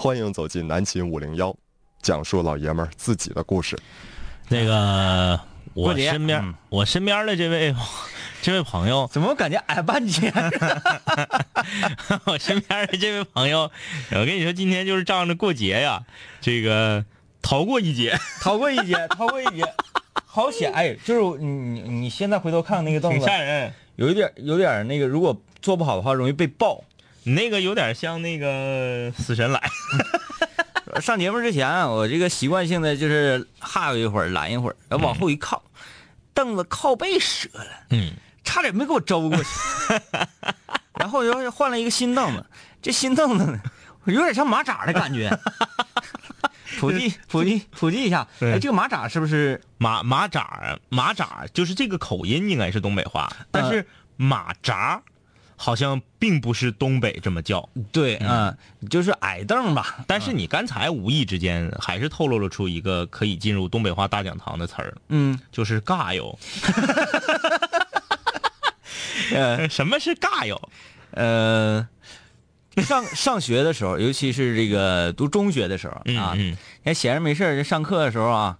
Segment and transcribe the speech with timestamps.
[0.00, 1.52] 欢迎走进南秦五零幺，
[2.00, 3.76] 讲述老爷们儿自己的故事。
[4.48, 5.38] 那个
[5.74, 7.74] 我身边、嗯我身边的这位
[8.40, 10.32] 这位朋友，怎么感觉矮半截？
[12.26, 13.68] 我身边的这位朋友，
[14.12, 16.04] 我跟你说，今天就是仗着过节呀，
[16.40, 17.04] 这个
[17.42, 19.64] 逃过一劫，逃过一劫，逃过一劫，
[20.24, 20.72] 好险！
[20.72, 23.74] 哎，就是你你你现在回头看那个凳挺子，吓人。
[23.96, 26.84] 有一点有点那个，如果做不好的话，容易被爆。
[27.24, 29.62] 你那个有点像那个死神来，
[31.00, 35.62] 上节目之前啊，我这个习惯性的就是哈悠一会儿，懒一会儿，然后往后一靠，
[36.32, 38.12] 凳子靠背折了，嗯，
[38.44, 39.44] 差点没给我周过去。
[40.98, 42.44] 然后又换了一个新凳子，
[42.82, 43.60] 这新凳子呢，
[44.06, 45.30] 有点像马扎的感觉。
[46.78, 49.60] 普及普及普及一下，哎，这个马扎是不是？
[49.78, 53.84] 马马扎儿马扎就是这个口音应该是东北话，但是
[54.16, 55.02] 马扎
[55.58, 57.68] 好像并不是东北这么叫。
[57.92, 58.56] 对，嗯，
[58.88, 59.98] 就是矮凳吧。
[60.06, 66.38] 但是你刚才无意之间还是透露了出一个可以进入东北话大讲堂的词儿，嗯，就是尬友。
[69.34, 70.70] 呃什么是尬友？
[71.10, 71.86] 呃，
[72.76, 78.58] 上上学的时候，尤其是这个读中学的时候啊，嗯你闲着没事儿就上课的时候啊，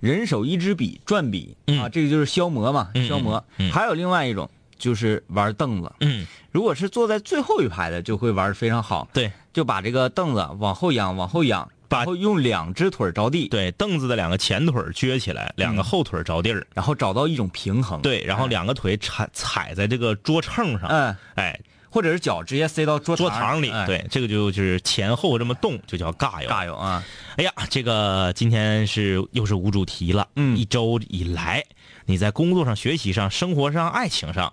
[0.00, 3.44] 人手一支笔，转笔啊，这个就是消磨嘛，嗯消磨。
[3.72, 4.48] 还有另外一种
[4.78, 9.30] 就是玩凳子，嗯，如果是坐在最后一排的，就会玩的非常好，对。
[9.52, 23.86] 就把这个凳子往后仰，往后仰，把然后用两只腿着地，对，凳子的两个前腿撅起来，两个后腿着地儿，然后找到一种平衡，对，然后两个腿踩踩在这个桌秤上，嗯，哎，或者是脚直接塞到桌桌堂堂里，哎。
[23.86, 26.50] 对，这个就就是前后这么动，就叫尬游。
[26.50, 27.02] 尬游啊，
[27.38, 30.28] 哎呀，这个今天是又是无主题了。
[30.36, 30.54] 嗯。
[30.54, 31.64] 一周以来，
[32.04, 34.52] 你在工作上、学习上、生活上、爱情上，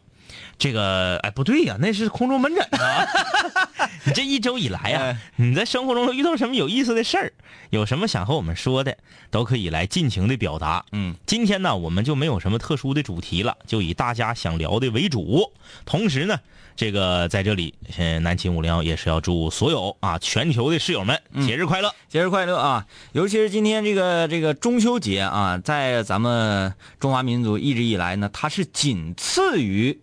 [0.58, 3.06] 这个哎不对呀，那是空中门诊啊。
[4.06, 7.34] 你这一周以来呀、哎你在生活中遇到什么有意思的事儿，
[7.70, 8.98] 有什么想和我们说的，
[9.30, 10.86] 都可以来尽情的表达。
[10.92, 15.52] 嗯，今天呢，我们就没有什么特殊的主题了，就以大家想聊的为主。
[15.86, 16.39] 同时呢，
[16.76, 21.94] 这个在这里，呃，南秦五零幺也是要祝所有啊全球的室友们节日快乐。
[22.10, 22.86] 节日快乐啊！
[23.14, 30.00] 尤其是今天这个这个中秋节啊，在咱们中华民族一直以来呢，它是仅次于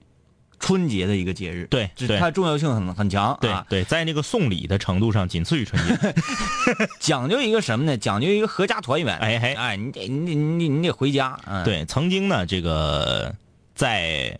[0.61, 3.67] 春节的一个节日，对它重要性很很强对啊。
[3.69, 6.15] 对，在那个送礼的程度上，仅次于春节。
[7.01, 7.97] 讲究一个什么呢？
[7.97, 9.17] 讲究一个合家团圆。
[9.17, 11.41] 哎哎哎，你得你得你你得回家。
[11.47, 13.35] 嗯，，对，曾经呢，这个
[13.75, 14.39] 在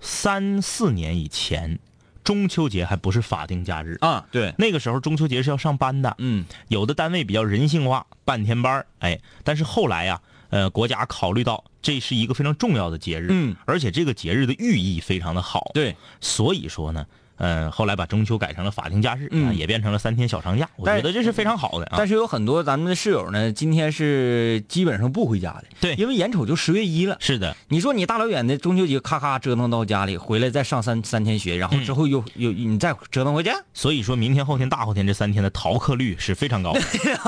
[0.00, 1.78] 三四年以前，
[2.24, 3.96] 中秋节还不是法定假日。
[4.00, 10.20] 啊，对，那个时候中秋节是要上班的，嗯有的单位比较人性化，半天班儿哎，但是后来呀、
[10.52, 15.96] 呃，国家考虑到这是一个非常重要的节日，嗯，而且这个节日的寓意非常的好，，对。
[16.20, 21.94] 所以说呢，呃，后来把中秋改成了法定假日，嗯啊，也变成了三天小长假，我觉得这是非常好的啊。
[21.96, 27.16] 但是有很多咱们的室友呢，今天是基本上不回家的，对因为眼瞅就十月一了。
[27.18, 36.80] 是的，你说你大老远的中秋节咔咔折腾到家里，回来再上三三天学，然后之后又、又你再折腾回家，所以说明天、后天、大后天这三天的逃课率是非常高的。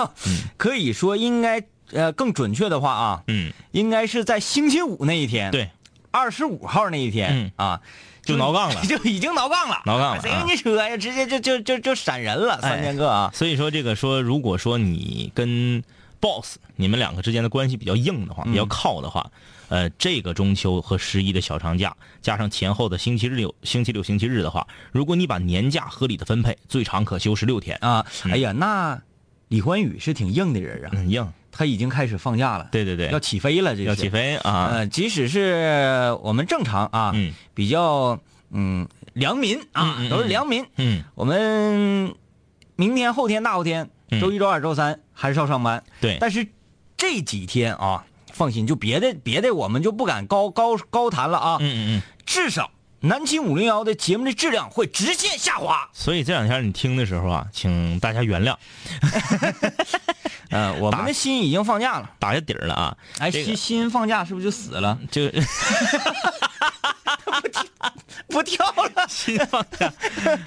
[0.59, 5.71] 可以说应该呃更准确的话啊，嗯，应该是在星期五那一天，，对，
[6.11, 7.53] 二十五号那一天、嗯。
[7.57, 7.81] 啊，
[8.23, 8.81] 就挠杠了。
[8.89, 10.97] 就已经挠杠了，挠杠了谁跟你扯呀？
[10.97, 15.83] 直接就就就就闪人了，三千个啊，所以说这个说，如果说你跟
[16.21, 19.31] boss 你们两个之间的关系比较硬的话，比较靠的话，
[19.69, 27.77] 呃，这个中秋和十一的小长假，加上前后的星期六、星期六、星期日的话，如果你把年假合理的分配，最长可休十六天。
[27.83, 28.99] 啊，哎呀，那
[29.49, 33.85] 李欢宇是挺硬的人啊，很，硬，他已经开始放假了，对对对，要起飞了，这是。
[33.85, 34.09] 要起。
[34.09, 34.71] 飞啊！
[34.73, 37.33] 呃，即使是我们正常啊，嗯。
[37.55, 38.19] 比较
[38.51, 42.13] 嗯良民啊，都是良民，嗯，我们
[42.75, 44.21] 明天、后天、大后天，嗯。
[44.21, 46.45] 周一、周二、周三还是要上班，对，但是
[46.97, 52.03] 这几天啊，放心，就别的别的我们就不敢高高高谈了啊，嗯嗯嗯。
[52.27, 52.73] 至少
[53.05, 55.87] 南秦五零幺的节目的质量会直线下滑。
[55.93, 58.57] 所以这两天你听的时候啊，请大家原谅，
[60.49, 62.11] 嗯、 我们的心已经放假了。
[62.19, 62.97] 打下底儿了啊。
[63.19, 64.99] 哎，这个新新放假是不是就死了？
[65.11, 65.25] 就
[68.29, 69.05] 不跳了。
[69.07, 69.93] 心放假，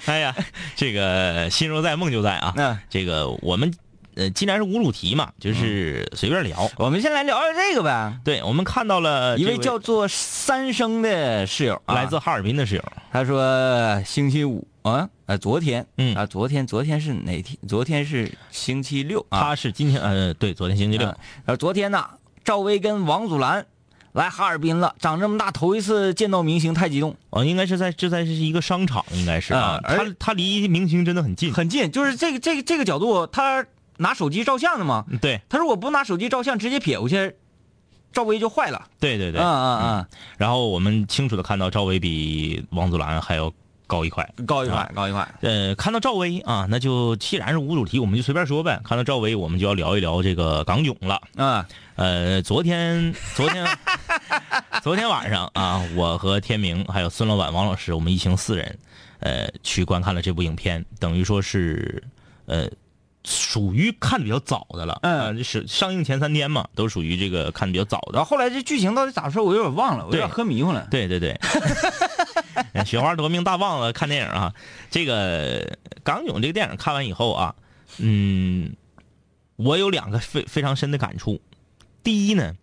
[0.06, 0.34] 哎呀，
[0.74, 2.52] 这个心若在，梦就在啊。
[2.56, 3.72] 嗯这个我们
[4.18, 6.68] 呃，既然是无主题嘛，就是随便聊。
[6.76, 8.18] 我们先来聊聊这个呗。
[8.24, 12.82] 对，我们看到了一位叫做三生的室友，啊来自哈尔滨的室友，
[13.12, 17.56] 他说星期五啊，呃，昨天，嗯啊，昨天昨天是哪天？
[17.68, 19.40] 昨天是星期六啊。
[19.40, 21.16] 他是今天呃，对，昨天星期六啊，
[21.46, 22.04] 呃，昨天呢，
[22.42, 23.64] 赵薇跟王祖蓝
[24.10, 33.64] 来哈尔滨了，长这么大头一次见到明星，太激动，哦，应该是在这在是一个商场，应该是啊他他离明星真的很近，很近，就是这个这个这个角度，他
[33.98, 37.36] 拿手机照相的吗，对他说我不拿手机照相，直接撇过去，
[38.12, 38.88] 赵薇就坏了。
[38.98, 40.06] 对对对嗯，嗯嗯
[40.38, 43.52] 然后我们清楚的看到赵薇比王祖蓝还要
[43.86, 44.28] 高一块。
[44.38, 45.28] 嗯，高一块啊，高一块。
[45.42, 48.80] 呃，看到赵薇啊，那就既然是无主题，我们就随便说呗。
[48.84, 51.20] 看到赵薇，我们就要聊一聊这个港囧了。
[51.36, 51.64] 嗯
[51.96, 53.66] 呃，昨天，昨天，
[54.84, 58.78] 昨天晚上啊，我和天明还有孙老板、王老师，我们一行四人，
[59.18, 62.00] 呃，去观看了这部影片，等于说是，
[62.46, 62.68] 呃，
[63.24, 64.98] 属于看的比较早的了。
[65.02, 68.12] 嗯呃是上映前三天嘛，都属于这个看的比较早的。
[68.14, 70.86] 然后后来这剧情到底咋说，我有点忘了，我有点喝迷糊了。
[70.90, 71.38] 对对对，
[72.84, 74.54] 雪花夺命大棒子看电影啊，
[74.90, 77.54] 这个港囧这个电影看完以后啊，
[77.98, 78.72] 嗯，
[79.56, 81.40] 我有两个非非常深的感触。
[82.02, 82.54] 第一呢，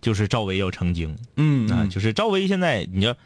[0.00, 3.16] 就是赵薇要成精嗯啊，就是赵薇现在你知道，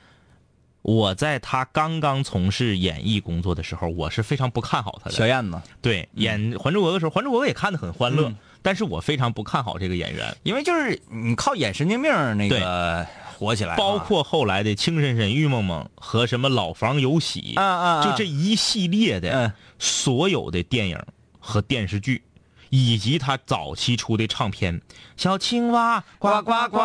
[0.82, 5.16] 我在他刚刚从事演艺工作的时候，我是非常不看好他的。
[5.16, 8.36] 小燕子，对，演《还珠格格》的时候，《还珠格格》也看得很欢乐，嗯。
[8.62, 10.34] 但是我非常不看好这个演员。
[10.42, 18.04] 因为就是你靠演神经病那个火起来啊，包括后来的《情深深雨蒙蒙》和什么《老房有喜》啊啊，啊。
[18.04, 19.52] 就这一系列的嗯。
[19.78, 20.98] 所有的电影
[21.38, 22.22] 和电视剧，
[22.70, 24.80] 以及他早期出的唱片，
[25.16, 26.78] 小青蛙呱呱呱，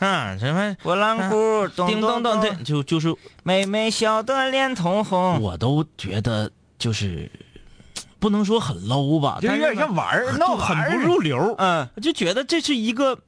[0.00, 0.76] 嗯，什么？
[0.82, 2.40] 波浪鼓咚叮咚咚，咚咚。
[2.42, 7.30] 的，就就是妹妹笑得脸通红，我都觉得就是
[8.18, 10.90] 不能说很 low 吧，就有点像玩儿，就闹玩儿。
[10.90, 11.88] 很不入流，嗯。
[12.00, 13.18] 就觉得这是一个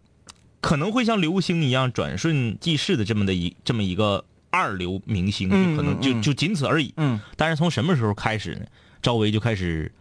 [0.60, 6.94] 可能会像流星一样转瞬即逝的这么的一这么一个二流明星，嗯可能就就仅此而已。
[6.96, 7.20] 嗯。
[7.36, 8.66] 但是从什么时候开始呢？
[9.02, 9.92] 赵薇就开始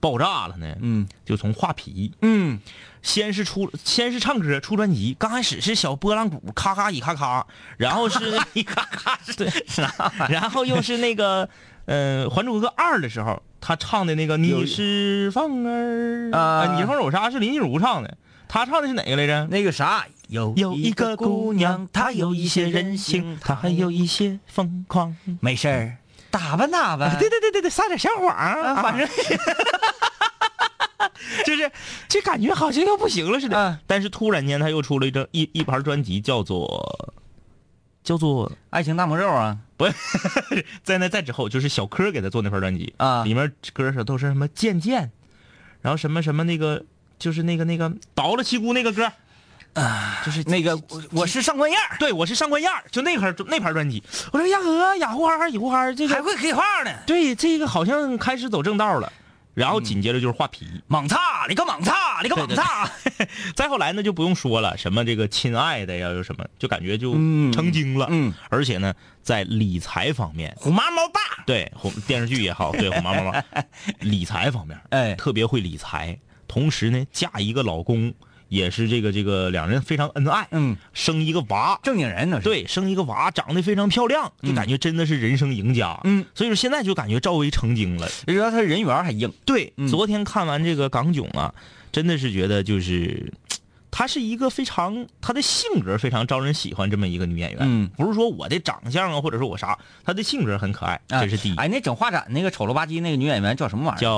[0.00, 0.74] 爆炸了呢？
[0.80, 2.58] 嗯就从画皮，嗯
[3.02, 8.18] 先是出，先是唱歌出专辑，刚开始是小拨浪鼓，咔咔一咔咔，然后是
[8.52, 9.50] 一咔咔，对，
[10.28, 11.48] 然后又是那个，
[11.86, 18.16] 呃，《还珠格格二》的时候，他唱的那个你是凤儿啊呃你是凤儿我啥是林心如唱的，
[18.48, 19.46] 他唱的是哪个来着？
[19.46, 25.16] 那个啥，有有一个姑娘，她有一些任性，她还有一些疯狂。
[25.40, 25.96] 没事儿，
[26.30, 28.34] 打扮打扮，对对对对对，撒点小谎
[28.82, 29.08] 反正
[31.44, 31.70] 就是
[32.08, 33.56] 这感觉好像要不行了似的。
[33.56, 33.78] 嗯。
[33.86, 37.10] 但是突然间他又出了一张一一盘专辑，叫做
[38.02, 39.58] 叫做爱情大魔咒啊。
[39.76, 39.86] 不
[40.82, 43.24] 在那在之后，就是小柯给他做那盘专辑啊。
[43.24, 45.10] 里面歌手都是什么渐渐，
[45.80, 46.84] 然后什么什么那个
[47.18, 49.10] 就是那个那个倒了七姑那个歌
[49.74, 54.02] 啊，就是那个我我是上官燕儿，对我是上官燕儿，就那盘那盘专辑。
[54.32, 59.12] 我说呀呵雅呼哈雅呼哈这个还会黑话呢，对这个好像开始走正道了，
[59.54, 60.66] 然后紧接着就是画皮。
[60.88, 62.90] 猛擦，你个莽叉，你个莽叉，
[63.54, 68.06] 再后来呢，就不用说了，什么这个亲爱的呀，有什么，就感觉就嗯成精了。
[68.10, 73.44] 嗯，而且呢，在理财方面，虎妈猫爸，对红电视剧也好，对虎妈猫爸，
[74.00, 76.18] 理财方面，哎特别会理财。
[76.48, 78.12] 同时呢，嫁一个老公
[78.50, 85.98] 也是这个这个两人非常恩爱，嗯，生一个娃，正经人呢，对，生一个娃长得非常漂亮，就感觉真的是人生赢家。
[86.02, 88.08] 嗯，所以说现在就感觉赵薇成精了。
[88.26, 91.54] 主要她人缘还硬，对，嗯昨天看完这个港囧啊，
[91.92, 93.32] 真的是觉得就是，
[93.92, 97.60] 她是一个非常她的性格非常招人喜欢这么一个女演员。
[97.62, 101.56] 嗯，不是说我的长相啊，或者说我啥，她的性格很可爱，这是第一。
[101.56, 104.00] 哎，那整画展那个丑了吧唧那个女演员叫什么玩意儿？
[104.00, 104.12] 叫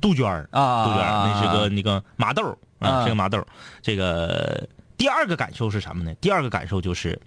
[0.00, 3.44] 杜鹃儿啊杜鹃儿，那是个那个麻豆儿啊啊，是个麻豆。
[3.82, 6.14] 这个第二个感受是什么呢？
[6.20, 7.20] 第二个感受就是，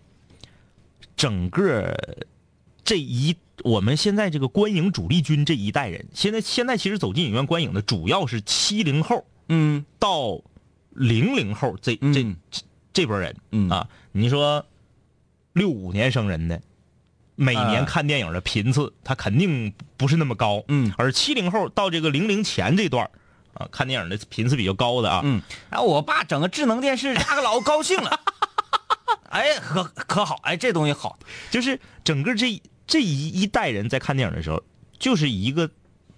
[1.15, 1.97] 整个
[2.83, 10.41] 这一我们现在这个观影主力军这一代人，现在现在其实走进影院观影的主要是七零后嗯到
[10.89, 13.87] 零零后这这嗯这这波人嗯啊。
[14.11, 14.65] 你说
[15.53, 16.61] 六五年生人的，
[17.35, 20.63] 每年啊看电影的频次，他肯定不是那么高。
[20.67, 23.11] 嗯而七零后到这个零零前这段儿
[23.53, 28.19] 啊，看电影的频次比较高的啊，嗯，然后我爸整个智能电视，大个老高兴了，
[29.29, 31.17] 哎，可可好，哎，这东西好，
[31.49, 34.63] 就是整个这这一一代人在看电影的时候，
[34.99, 35.69] 就是一个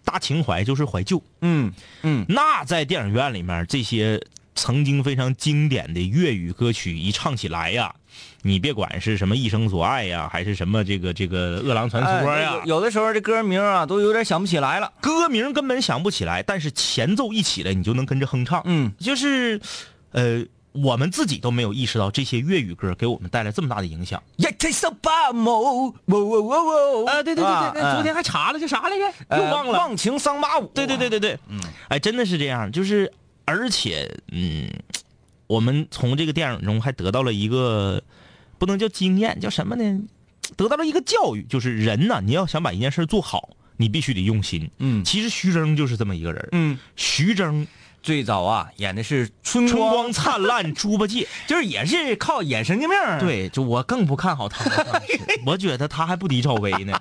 [0.04, 1.24] 大情怀，就是怀旧。
[1.42, 2.26] 嗯嗯。
[2.30, 4.22] 那在电影院里面，这些
[4.56, 7.96] 曾经非常经典的粤语歌曲一唱起来呀，
[8.42, 18.62] 你别管是什么一生所爱呀，还是什么这个这个饿狼传说哎呀，有有的时候这歌名啊都有点想不起来了，歌名根本想不起来，但是前奏一起来，你就能跟着哼唱。
[18.66, 19.60] 嗯就是，
[20.12, 20.44] 呃，
[20.74, 24.22] 我们自己都没有意识到这些粤语歌给我们带来这么大的影响。
[24.38, 29.06] 一起手把某，喔喔喔喔，啊，对对对对昨天还查了，叫啥来着？
[29.28, 29.72] 呃又忘了。
[29.74, 33.12] 忘情桑巴舞，对对对对对，嗯，哎，真的是这样，就是
[33.46, 34.68] 而且，嗯，
[35.54, 38.02] 我们从这个电影中还得到了一个
[38.58, 40.02] 不能叫经验，叫什么呢？
[40.58, 44.68] 得到了一个教育，就是人呢，你要想把一件事做好，你必须得用心。
[44.80, 46.50] 嗯其实徐峥就是这么一个人。
[46.54, 47.68] 嗯，徐峥
[48.04, 53.18] 最早啊演的是春春光灿烂 猪八戒，就是也是靠演神经病儿。
[53.18, 54.70] 对，就我更不看好他。
[55.48, 57.00] 我觉得他还不敌赵薇呢。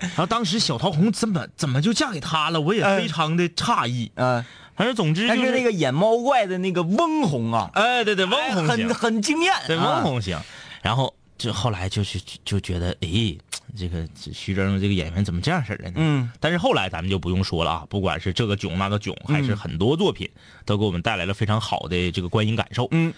[0.00, 4.10] 然后当时小桃红怎么怎么就嫁给他了，我也非常的诧异。
[4.14, 4.42] 嗯，
[4.74, 9.52] 反正总之就是但是那个演猫怪的那个翁虹啊，哎，对对，翁哎很，很惊艳。
[9.66, 10.40] 对啊翁虹行。
[10.80, 13.36] 然后就后来就是就就觉得，哎，
[13.76, 15.94] 这个徐峥这个演员怎么这样式儿的呢？
[15.96, 20.30] 嗯但是后来咱们就不用说了啊，不管是这个囧那个囧，还是很多作品，
[20.64, 22.86] 都给我们带来了非常好的这个观影感受。
[22.90, 23.12] 嗯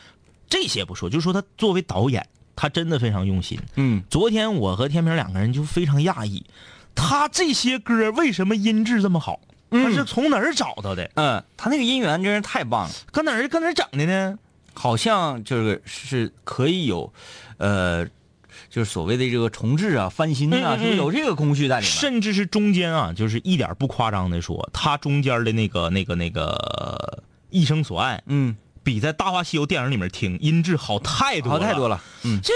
[0.48, 2.26] 这些不说，就说他作为导演，
[2.56, 3.58] 他真的非常用心。
[3.76, 6.44] 嗯昨天我和天平两个人就非常讶异，
[6.94, 9.40] 他这些歌为什么音质这么好？
[9.70, 11.10] 他是从哪儿找到的？
[11.16, 14.38] 嗯，他那个音源真是太棒了，搁哪儿搁哪儿整的呢？
[14.72, 17.12] 好像就是是可以有，
[17.58, 18.06] 呃，
[18.70, 21.92] 就是所谓的这个重置啊、翻新啊，嗯嗯嗯是有这个工序在里面。
[21.92, 32.02] 甚至是中间啊，就是一点不夸张的说，它中间的那个那个那个一生所爱，嗯，比在《大话西游》电影里面听音质好太多好太多了。
[32.24, 32.52] 嗯这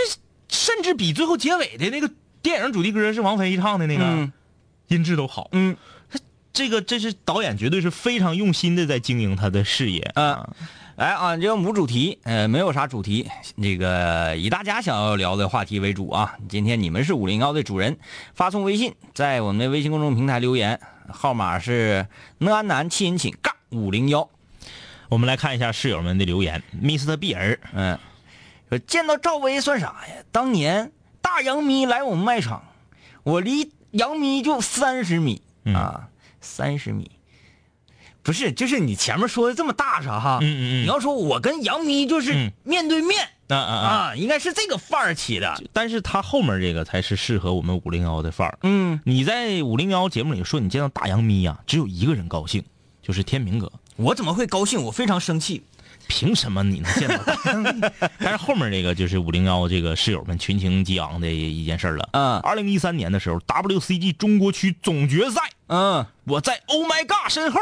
[0.49, 2.11] 甚至比最后结尾的那个
[2.43, 4.33] 电影主题歌是王菲唱的那个、嗯
[4.89, 5.49] 音质都好。
[5.53, 5.75] 嗯
[6.53, 10.13] 这个这是导演绝对是非常用心的在经营他的事业。
[10.17, 10.47] 嗯，
[10.97, 13.27] 来啊，这个无主题，呃，没有啥主题，
[13.61, 16.37] 这个以大家想要聊的话题为主啊。
[16.51, 17.99] 今天你们是五零幺的主人，
[18.35, 22.07] 发送微信，在我们的微信公众平台留言，号码是
[22.39, 24.29] 呢安南七人寝杠五零幺。
[25.09, 26.63] 我们来看一下室友们的留言。
[26.83, 27.17] Mr.
[27.17, 27.99] 比尔，嗯，
[28.69, 30.23] 说见到赵薇算啥呀？
[30.31, 32.63] 当年大杨迷来我们卖场，
[33.23, 35.41] 我离杨迷就三十米
[35.73, 36.09] 啊，
[36.43, 37.11] 三十米。
[38.23, 43.89] 不是，就是你前面说的这么大声哈，嗯嗯嗯你要说我跟杨咪就是嗯面对面、啊啊啊！
[44.11, 45.61] 啊，应该是这个范儿起的。
[45.73, 48.59] 但是他后面这个才是适合我们五零幺的范儿。
[48.63, 52.65] 嗯，你在五零幺节目里说你见到大杨咪呀、只有一个人高兴，
[53.03, 53.71] 就是天明哥。
[53.97, 54.83] 我怎么会高兴？
[54.83, 55.63] 我非常生气。
[56.09, 57.25] 凭什么你能见到？
[58.19, 62.09] 但是后面这个就是五零幺这个室友们群情激昂的一件事儿了。
[62.13, 67.61] 嗯二零一三年的时候，WCG 中国区总决赛，嗯，我在 Oh My God 身后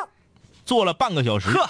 [0.71, 1.51] 坐了半个小时。
[1.51, 1.69] 呵，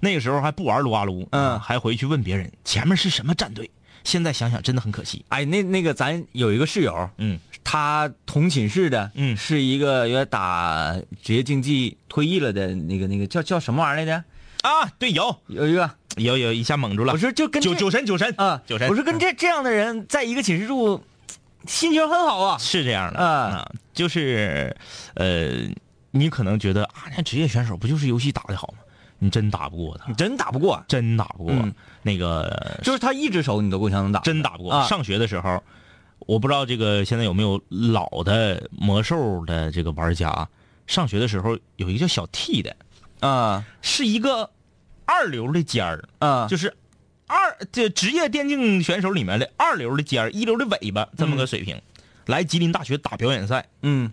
[0.00, 3.70] 那个时候还不玩撸啊撸，嗯还回去问别人前面是什么战队。
[4.04, 5.22] 现在想想真的很可惜。
[5.28, 14.24] 哎，那那个咱有一个室友，嗯他同寝室的，嗯是一个原来打职业竞技退役了的那个那个叫叫什么玩意儿来着？
[14.66, 17.12] 啊，对，有有一个，有有一下蒙住了。
[17.12, 21.04] 我说就跟酒这酒神九神啊，九神，我说跟这这样的人在一个寝室住，
[21.66, 22.56] 心情很好啊。
[22.56, 24.74] 是这样的啊啊，就是
[25.16, 25.68] 呃，
[26.12, 28.84] 你可能觉得啊，那职业选手不就是游戏打的好吗？
[29.18, 30.08] 你真打不过他。
[30.08, 31.52] 你，真打不过，真打不过。
[31.52, 31.74] 嗯。
[32.02, 34.72] 那个就是他一只手你都够呛能打，真打不过。
[34.72, 34.86] 啊。
[34.86, 35.62] 上学的时候，
[36.20, 40.48] 我不知道这个现在有没有老的魔兽的这个玩家。
[40.86, 42.76] 上学的时候有一个叫小 T 的，
[43.20, 43.64] 啊。
[43.80, 44.50] 是一个
[45.04, 46.74] 二流的尖儿，啊，就是
[47.28, 47.36] 二
[47.70, 51.80] 这职业电竞选手里面的二流的尖儿，一流的尾巴这么个水平。
[52.26, 54.12] 来吉林大学打表演赛，嗯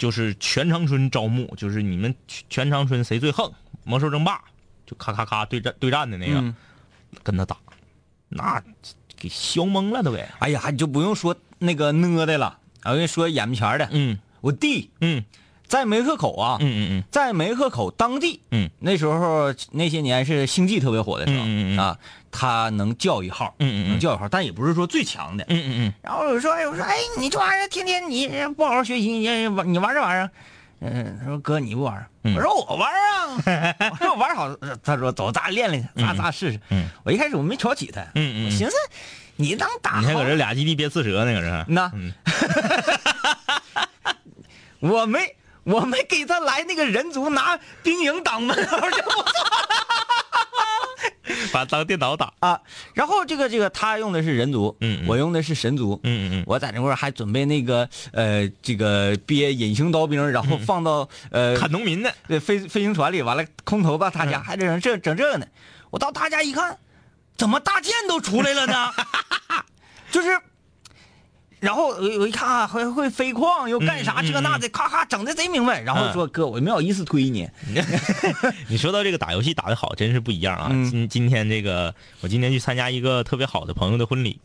[0.00, 3.52] 就是全长春招募，就是你们全全长春谁最横，
[3.84, 4.40] 魔兽争霸
[4.86, 6.56] 就咔咔咔对战对战的那个，嗯。
[7.22, 7.56] 跟他打，
[8.30, 8.62] 那
[9.16, 10.26] 给削懵了都给。
[10.38, 14.18] 哎呀，你就不用说那个呢的了，我跟你说眼前的，嗯。
[14.40, 14.90] 我弟。
[15.02, 15.22] 嗯
[15.70, 18.68] 在梅河口啊，嗯嗯在梅河口当地，嗯。
[18.80, 21.96] 那时候那些年是星际特别火的时候，嗯嗯嗯啊，
[22.32, 23.88] 他能叫一号，嗯嗯嗯。
[23.90, 25.44] 能叫一号，但也不是说最强的。
[25.48, 25.94] 嗯嗯嗯。
[26.02, 30.30] 然后我说，哎，我说，哎，你这玩意儿天天你不好好学习，你玩你玩这玩意儿，
[30.80, 36.60] 嗯，他说哥你不玩我说我玩啊，我说我 玩好，他说走，咱练练去，咱咱试试。
[36.70, 36.88] 嗯。
[37.04, 38.46] 我一开始我没瞧起他，嗯嗯。
[38.46, 38.74] 我寻思
[39.36, 41.64] 你能打你还好搁这俩基地憋刺蛇呢，搁这。
[41.68, 41.88] 那。
[41.94, 42.12] 嗯。
[44.80, 45.20] 我没
[45.70, 49.24] 我没给他来那个人族拿兵营挡门口就不错
[51.52, 52.32] 把当电脑打。
[52.40, 52.60] 啊。
[52.94, 62.12] 然后这个这个他用的是人族，嗯嗯我用的是神族，嗯嗯嗯我在那块儿还准备那个呃这个憋隐形刀兵，然后放到呃砍农民的。
[62.28, 65.46] 对飞飞行船里，完了空投到他家，还整这整这个呢。
[65.90, 66.78] 我到他家一看，
[67.36, 68.92] 怎么大剑都出来了呢？
[70.10, 70.40] 就是，
[71.60, 75.80] 然后我我一看啊，会会飞矿又干啥这那的，咔咔整的贼明白。
[75.82, 77.48] 然后说哥，我没好意思推你，
[78.68, 80.68] 你说到这个打游戏打的好，真是不一样啊！
[80.70, 84.40] 嗯今今天这个，我今天去参加一个特别好的朋友的婚礼，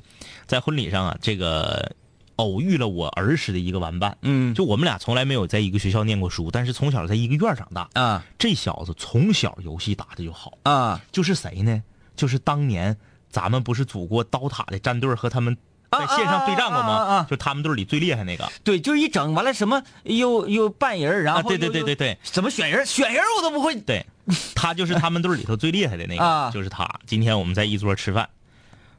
[0.46, 1.94] 在婚礼上啊，这个
[2.36, 4.18] 偶遇了我儿时的一个玩伴。
[4.22, 7.90] 嗯就我们俩从来没有在一个学校念过书，但是从小在一个院儿长大。
[7.94, 11.82] 啊这小子从小游戏打的就好，啊就是谁呢？
[12.18, 12.98] 就是当年
[13.30, 15.56] 咱们不是组过刀塔的战队和他们
[15.92, 16.88] 在线上对战过吗？
[16.88, 18.50] 啊啊啊啊就他们队里最厉害那个。
[18.64, 22.86] 对，就是一整完了什么又又扮人，然后啊，对对对对，对怎么选人？
[22.86, 23.76] 选人我都不会。
[23.82, 24.06] 对，
[24.56, 26.90] 他就是他们队里头最厉害的那个，啊就是他。
[27.06, 28.30] 今天我们在一桌吃饭，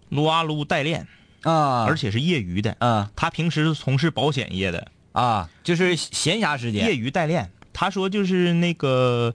[0.08, 1.06] 撸啊撸代练，
[1.42, 2.76] 啊，而且是业余的。
[2.78, 7.50] 啊他平时从事保险业的，啊，就是闲暇时间业余代练。
[7.72, 9.34] 他说就是那个，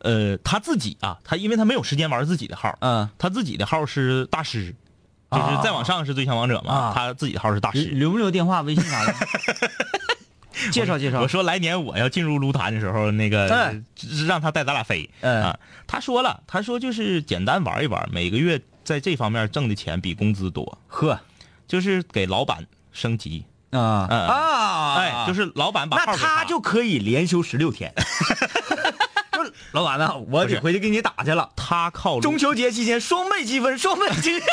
[0.00, 4.74] 呃，他自己啊，他因为他没有时间玩自己的号，嗯，他自己的号是大师，
[5.30, 7.82] 就是再往上是最强王者嘛，啊他自己的号是大师。
[7.84, 9.14] 留不留电话、微信啥的？
[10.72, 11.28] 介绍介绍我。
[11.28, 13.84] 说来年我要进入撸坛的时候，那个、嗯
[14.26, 15.08] 让他带咱俩飞。
[15.20, 21.18] 嗯啊，他说了，他说就是简单玩一玩，每个月在这方面挣的钱比工资多，呵
[21.66, 23.44] 就是给老板升级。
[23.70, 27.94] 啊嗯啊，哎，就是老板把号那给他就可以连休十六天。
[29.32, 31.48] 说 老板呢，我得回去给你打去了。
[31.56, 34.48] 他靠中秋节期间双倍积分，双倍积分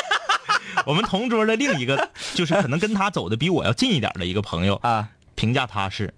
[0.88, 6.14] 我们同桌的另一个，就是可能跟他走的比我要近一点的一个朋友，啊评价他是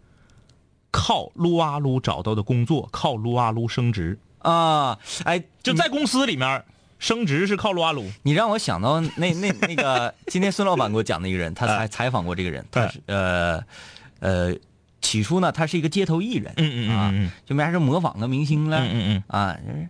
[0.92, 4.98] 靠撸啊撸找到的工作，靠撸啊撸升职，啊！
[5.26, 6.64] 哎，就在公司里面
[7.00, 8.06] 升职是靠撸啊撸。
[8.24, 13.64] 你让我想到那那那个，今天孙老板给我讲的一个人，他 采采访过这个人，他是呃
[14.20, 14.56] 呃，
[15.02, 19.88] 起初呢，他是一个街头艺人，嗯嗯嗯啊就没啥事模仿个明星了，嗯嗯嗯，啊，就是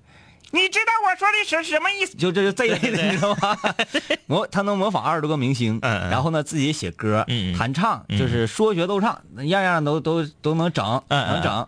[0.52, 2.16] 你知道我说的是什么意思？
[2.18, 3.58] 就 这就这一类的，你知道吗？
[4.28, 11.68] 模他能模仿二十多个明星，嗯嗯然后呢自己写歌、嗯嗯弹唱，嗯就是说学逗唱，样样都都都能整，能整。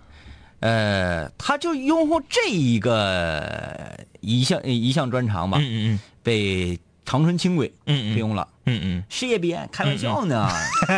[0.62, 8.48] 呃，他就拥护这一个一项一项专长吧，嗯嗯被长春轻轨聘用了。
[8.66, 10.48] 嗯嗯事业编，开玩笑呢。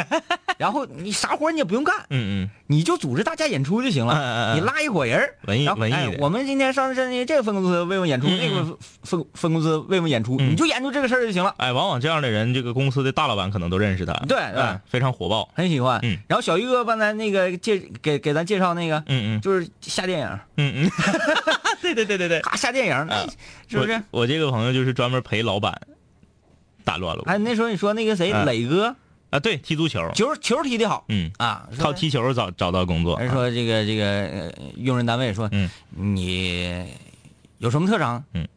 [0.59, 4.53] 然后你啥活你也不用干，嗯嗯你就组织大家演出就行了。
[4.55, 11.53] 你拉一伙人文艺文艺的哎我们今天上这这个分公司慰问演出，那个分分公司慰问演出，嗯你就研究这个事儿就行了。
[11.57, 15.49] 哎，往往这样的人，这个公司的大老板可能都认识他，对对，非常火爆。
[15.55, 15.99] 很喜欢。
[16.03, 20.91] 嗯然后小玉哥帮咱那个介给给咱介绍那个，嗯嗯就是下电影，嗯嗯，
[21.81, 23.25] 对对对对对，咔下电影，啊
[23.67, 23.93] 是不是？
[24.11, 24.21] 我？
[24.21, 25.75] 我这个朋友就是专门陪老板
[26.83, 28.95] 打乱了哎，那时候你说那个谁嗯磊哥
[29.29, 33.19] 啊，对，踢足球，球球踢得好嗯，啊，靠踢球找找到工作。
[33.19, 36.85] 人说这个这个呃用人单位说，嗯你
[37.57, 38.23] 有什么特长？
[38.33, 38.47] 嗯，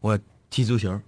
[0.00, 0.18] 我
[0.50, 1.00] 踢足球，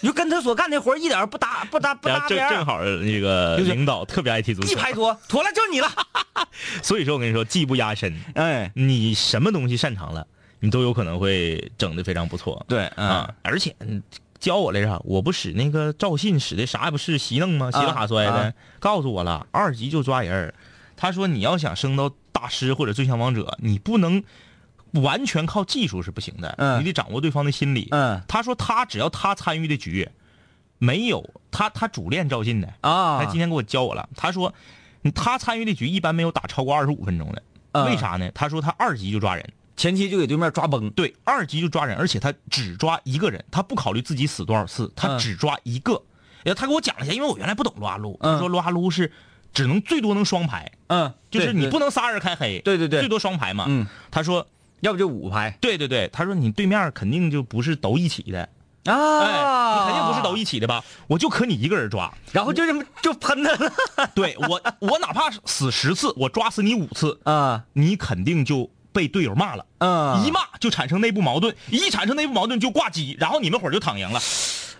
[0.00, 5.88] 你 就跟他所干的活儿一点儿不搭不搭不搭边儿，正好那个领导特别爱踢足球，一拍桌，妥了，就是你了。
[6.82, 10.26] 所以说我跟你说，技不压身，哎，你什么东西擅长了，
[10.60, 12.64] 你都有可能会整的非常不错。
[12.68, 14.02] 对，嗯啊，而且嗯
[14.38, 17.70] 教我来着，我不使那个赵信使的啥也不是稀弄吗？
[17.70, 20.52] 稀里哈摔的，啊告诉我了，二级就抓人
[20.96, 24.22] 他说你要想升到大师或者最强王者，你不能
[24.92, 27.88] 完全靠技术是不行的，嗯你得掌握对方的心理。
[27.90, 30.08] 嗯他说他只要他参与的局，
[30.78, 34.54] 没有他他主练赵信的，啊，他今天给我教我了，他说
[35.02, 38.30] 嗯他参与的局一般没有打超过二十五分钟的，嗯为啥呢？
[38.34, 39.46] 他说他二级就抓人。
[39.76, 40.90] 前期就给对面抓崩。
[40.90, 46.02] 对，二级就抓人，而且他只抓一个人，他不考虑自己死多少次，他嗯只抓一个。
[46.44, 48.34] 呃，他给我讲了一下，因为我原来不懂撸啊撸，嗯。
[48.34, 49.12] 他说撸啊撸是
[49.52, 53.00] 只能最多能双排，嗯，就是你不能，能仨人开黑，对对对。
[53.00, 53.64] 最多双排嘛。
[53.68, 54.46] 嗯，他说，
[54.80, 55.56] 要不就五排。
[55.60, 58.48] 对对对，他说你对面肯定就不是都一起的，
[58.84, 60.84] 啊，哎，你肯定不是都一起的吧？
[61.08, 63.72] 我就可你一个人抓，然后就这么就喷他了。
[64.14, 69.66] 对我我哪怕死十次，我抓死你五次，啊你肯定就被队友骂了。
[69.78, 74.18] 嗯一骂就产生内部矛盾，一产生内部矛盾就挂机，然后你们伙儿就躺赢了。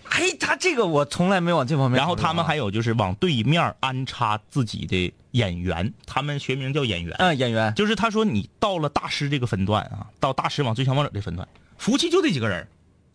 [0.09, 1.99] 哎，他这个我从来没往这方面。
[1.99, 12.67] 然后他们还有就是往对面安插自己的演员，他们学名叫演员，嗯演员就是他说你到了大师这个分段啊，到大师往最强王者这分段，服务器就这几个人，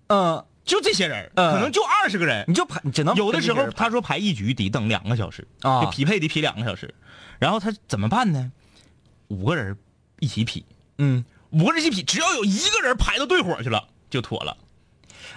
[0.08, 2.54] 嗯，就这些人，嗯可能就二十个人你。
[2.54, 6.94] 就排你只能有的时候他说排一局得等两个小时，啊就匹配得匹两个小时，
[7.40, 8.52] 然后他怎么办呢？
[9.30, 9.76] 五个人
[10.20, 10.64] 一起匹，
[11.04, 14.56] 嗯，五个人一起匹，只要有一个人排到队伙去了就妥了。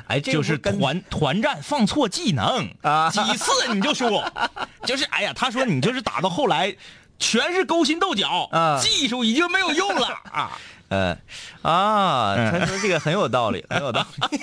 [0.09, 2.69] 哎，这就是团团战放错技能。
[2.83, 4.23] 啊几次你就输，
[4.85, 6.77] 就是哎呀，他说你就是打到后来
[7.19, 8.79] 全是勾心斗角，啊。
[8.79, 10.09] 技术已经没有用了。
[10.31, 10.53] 啊。
[10.91, 11.19] 嗯
[11.63, 12.53] 啊，嗯。
[12.61, 14.39] 他说这个很有道理， 很有道理，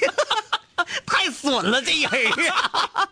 [1.06, 2.50] 太损了这人。
[2.50, 3.08] 啊！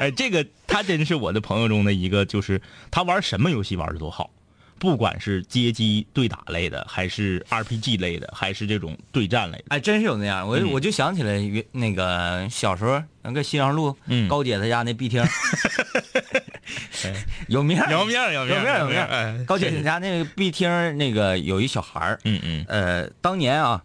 [0.00, 4.30] 哎，这个他真是我的朋友中的一个，就是他玩什么游戏玩的都好，
[4.78, 9.64] 不管是街机对打类的，还是 RPG 类的，还是这种对战类的。
[9.68, 10.70] 哎，真是有那样，我嗯。
[10.72, 14.28] 我就想起来原那个小时候那个西洋路，嗯。
[14.28, 15.24] 高姐她家那壁厅，
[17.48, 17.90] 有面儿。
[17.90, 22.64] 有面儿有面儿有面高姐是她家那个壁厅那个有一小孩儿，嗯嗯。
[22.68, 23.82] 呃，当年啊，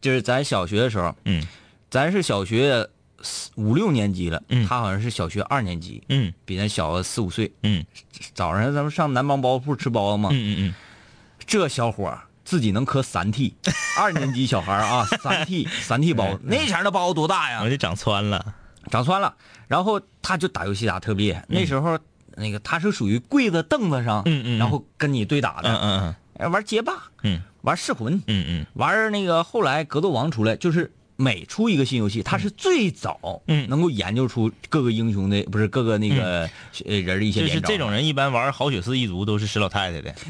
[0.00, 1.46] 就是咱小学的时候，嗯。
[1.90, 2.90] 咱是小学四
[3.56, 4.66] 五六年级了，嗯。
[4.66, 6.32] 他好像是小学二年级，嗯。
[6.44, 7.52] 比咱小个四五岁。
[7.62, 7.84] 嗯。
[8.34, 10.74] 早上咱们上南帮包子铺吃包子嘛，嗯嗯嗯。
[11.46, 13.52] 这小伙儿自己能磕三屉，
[13.98, 16.34] 二年级小孩啊，三屉 三屉包。
[16.34, 17.60] 子，那前儿的包子多大呀？
[17.60, 17.70] 嗯，我？
[17.70, 18.54] 就长穿了。
[18.90, 19.34] 长穿了。
[19.68, 21.98] 然后他就打游戏打特别厉害，那时候
[22.36, 24.58] 那个他是属于跪在凳子上，嗯嗯嗯。
[24.58, 25.68] 然后跟你对打的。
[25.70, 26.14] 嗯嗯，嗯。
[26.38, 27.40] 呃玩街霸，嗯。
[27.62, 28.66] 玩噬魂，嗯嗯。
[28.74, 36.48] 玩那个后来格斗王出来，就是每出一个新游戏，他是最早嗯能够研究出各个英雄的，不是各个那个
[36.84, 37.60] 呃人的一些就是。
[37.60, 40.14] 这种人一般玩好血丝一族都是石老太太的。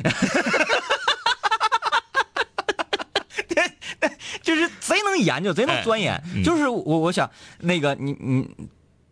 [4.42, 6.20] 就是贼能研究，贼能钻研。
[6.34, 8.48] 嗯就是我我想那个你你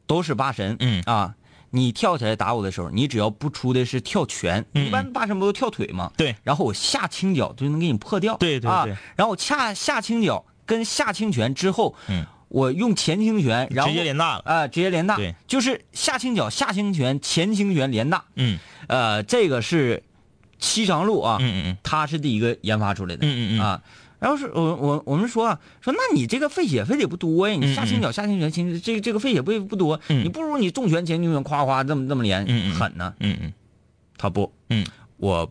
[0.07, 1.35] 都是八神，嗯啊，
[1.71, 6.11] 你跳起来打我的时候，你只要不出的是跳拳，嗯一般八神不都跳腿吗？
[6.17, 8.35] 对然后我下轻脚就能给你破掉。
[8.35, 14.43] 啊对对对，然后我下下轻脚跟下清泉之后，嗯，我用前清泉，然后直接连大了。
[14.45, 18.25] 啊、直接连大，对，就是下清角、下清泉、前清泉连大。
[18.37, 18.57] 嗯
[18.87, 20.05] 呃，这个是
[20.61, 23.27] 七长路啊，嗯嗯他是第一个研发出来的。
[23.27, 23.83] 嗯嗯嗯啊。
[24.21, 33.13] 然后是我我我们说啊，说那你这个费血费的也不多呀，你下清角下清泉清这个这个费血不不多，嗯你不如你重拳前清拳夸夸这么这么连，嗯嗯狠呢。
[33.19, 33.53] 嗯嗯
[34.19, 35.51] 他不，嗯，我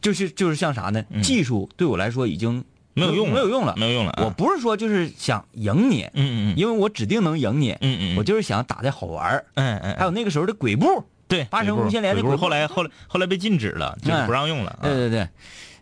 [0.00, 1.04] 就是就是像啥呢？
[1.22, 2.64] 技术对我来说已经
[2.98, 3.74] 没有用没有用了。
[3.76, 4.24] 没有用了啊。
[4.24, 14.82] 我不是说就是想赢你，嗯嗯嗯因为我指定能赢你，嗯嗯，我就是想打的好玩儿嗯嗯还有那个时候的鬼步，对八神无限连的鬼步后来后来后来被禁止了，就是不让用了啊。
[14.82, 15.28] 对对对，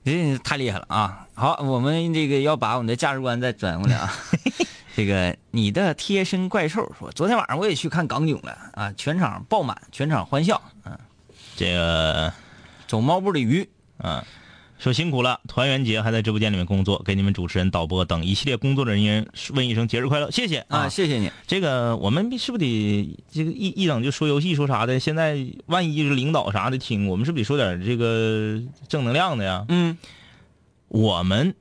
[0.04, 1.26] 这太厉害了啊！
[1.34, 4.12] 好，我们这个要把我们的价值观再转过来啊。
[4.96, 10.62] 这个你的贴身怪兽说，昨天晚上我也去看港囧了啊，全场爆满，全场欢笑。
[10.86, 10.98] 嗯，
[11.54, 12.32] 这个
[12.86, 14.24] 走猫步的鱼，嗯，
[14.78, 21.30] 说辛苦了，团圆节还在直播间里面工作，给你们主持人、导播等一系列工作人员问一声节日快乐，谢谢啊，谢谢你。
[21.46, 25.00] 这个我们是不是得这个一一等就说游戏说啥的？
[25.00, 29.64] 现在万一是领导啥的听，我们是不是得说点这个正能量的呀？
[29.68, 29.96] 嗯
[30.88, 31.54] 我们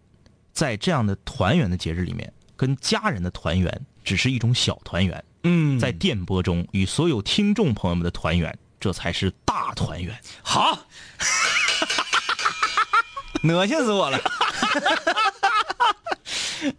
[0.54, 10.16] 在这样的团圆的节日里面，跟家人的团圆只是一种小团圆，嗯在电波中与所有听众朋友们的团圆，这才是大团圆。
[10.44, 10.78] 好，
[13.54, 14.20] 恶心死我了。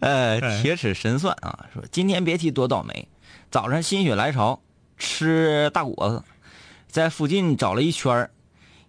[0.00, 3.08] 呃， 铁齿神算啊，说今天别提多倒霉，
[3.50, 4.60] 早上心血来潮
[4.98, 6.22] 吃大果子，
[6.90, 8.30] 在附近找了一圈儿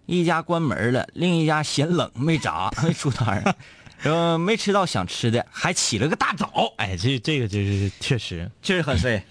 [0.06, 3.54] 一家关门了，另一家嫌冷没炸没 出摊儿，
[4.02, 9.22] 呃，没吃到想吃的，还起了个大早，哎，这这个就是确实，确实很衰。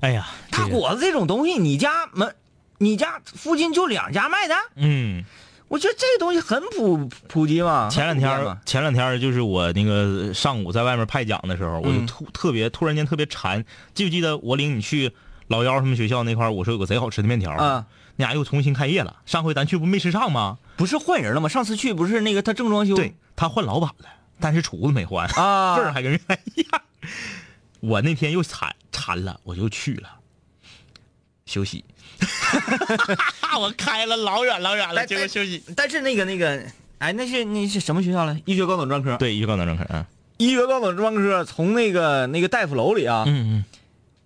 [0.00, 2.34] 哎呀，大果子这种东西，你家门，
[2.78, 5.24] 你家附近就两家卖的，嗯。
[5.74, 7.88] 我觉得这个东西很普普及嘛。
[7.90, 15.12] 前两天，前两天就是我那个上午在外面派奖的时候，我就嗯突特别突然间特别馋，记不记得我领你去
[15.48, 19.16] 老幺他们学校那块儿，我说有个贼好吃的面条，啊，那俩又重新开业了。
[19.26, 20.58] 上回咱去不没吃上吗？
[20.76, 21.48] 不是换人了吗？
[21.48, 24.06] 上次去不是那个他正装修，对他换老板了，
[24.38, 26.82] 但是厨子没换，啊，味儿还跟原来一样。
[27.80, 30.08] 我那天又馋馋了，我就去了
[31.46, 31.84] 休息。
[33.60, 35.62] 我开了老远老远了，结果休息。
[35.76, 36.62] 但是那个那个，
[36.98, 38.40] 哎，那是那是什么学校来？
[38.44, 40.04] 医学高等专科。，对，医学高等专科，嗯。
[40.36, 43.64] 医学高等专科从那个那个大夫楼里啊，嗯嗯，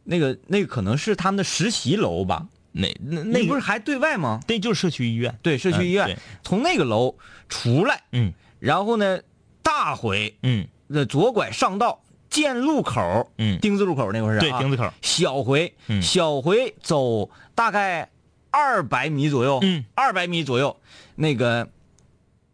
[0.04, 2.46] 那个那个可能是他们的实习楼吧？
[2.72, 4.40] 那那不是还对外吗？
[4.46, 7.14] 对就是社区医院，对，社区医院、从那个楼
[7.48, 8.32] 出来，嗯。
[8.58, 9.20] 然后呢，
[9.62, 10.66] 大回嗯。
[10.90, 16.00] 呃左拐上道，建路口，嗯，丁字路口那块儿是对，啊丁字口，小回，嗯。
[16.00, 18.08] 小回走大概
[18.52, 20.80] 二百米左右，嗯，二百米左右，
[21.16, 21.68] 那个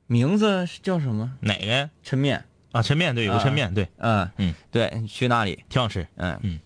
[0.07, 1.31] 名字是叫什么？
[1.40, 1.90] 哪个呀？
[2.03, 4.31] 抻面，啊，抻面对，有个抻面，对，嗯。
[4.38, 6.09] 嗯，对，去那里，挺好吃。
[6.17, 6.59] 嗯，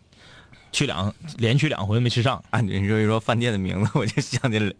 [0.70, 4.72] 去两连去两回没吃上，啊，你说一说饭店的名字， 我就想起了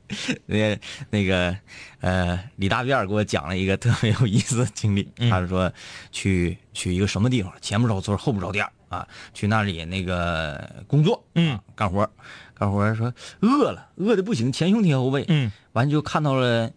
[0.47, 0.79] 那
[1.11, 1.57] 那个
[2.01, 5.11] 呃，李大辫儿给我讲了一个特别有意思的经历。
[5.18, 5.29] 嗯。
[5.29, 5.73] 他是说
[6.12, 11.51] 去去一个什么地方，前不着村后不着店啊，去那里那个工作，嗯。
[11.55, 12.11] 啊，干活儿，
[12.59, 15.51] 干活儿说饿了，饿的不行，前胸贴后背，嗯。
[15.73, 16.71] 完就看到了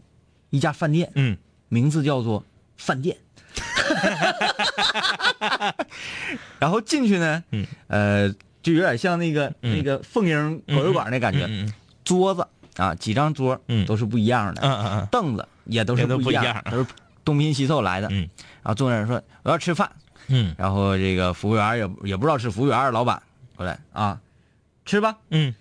[0.51, 1.37] 一家饭店，嗯。
[1.69, 2.43] 名字叫做
[2.77, 3.17] 饭店。
[6.59, 8.29] 然后进去呢，嗯，呃，
[8.61, 9.77] 就有点像那个、嗯。
[9.77, 11.71] 那个凤英狗肉馆那感觉，嗯
[12.03, 12.45] 桌子
[12.77, 13.85] 啊，几张桌，嗯。
[13.85, 15.07] 都是不一样的，嗯嗯嗯。
[15.11, 16.85] 凳子也都是都不一样，都是
[17.25, 18.07] 东拼西凑来的。
[18.11, 18.29] 嗯。
[18.61, 19.89] 然后坐那儿说我要吃饭，
[20.27, 20.53] 嗯。
[20.57, 23.21] 然后这个服务员也也不知道是服务员老板
[23.55, 24.19] 过来啊，
[24.91, 25.15] 吃吧。
[25.29, 25.53] 嗯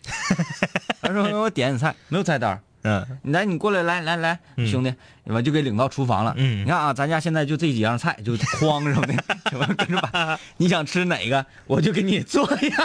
[1.01, 4.93] 他说我点点菜，没有菜单儿嗯来，你过来，来来来，嗯兄弟，
[5.27, 6.35] 完就给领到厨房了。
[6.37, 9.15] 嗯你看啊，咱家现在就这几样菜，就筐什么的，
[9.53, 10.37] 什么跟着摆。
[10.57, 12.77] 你想吃哪个，我就给你做呀。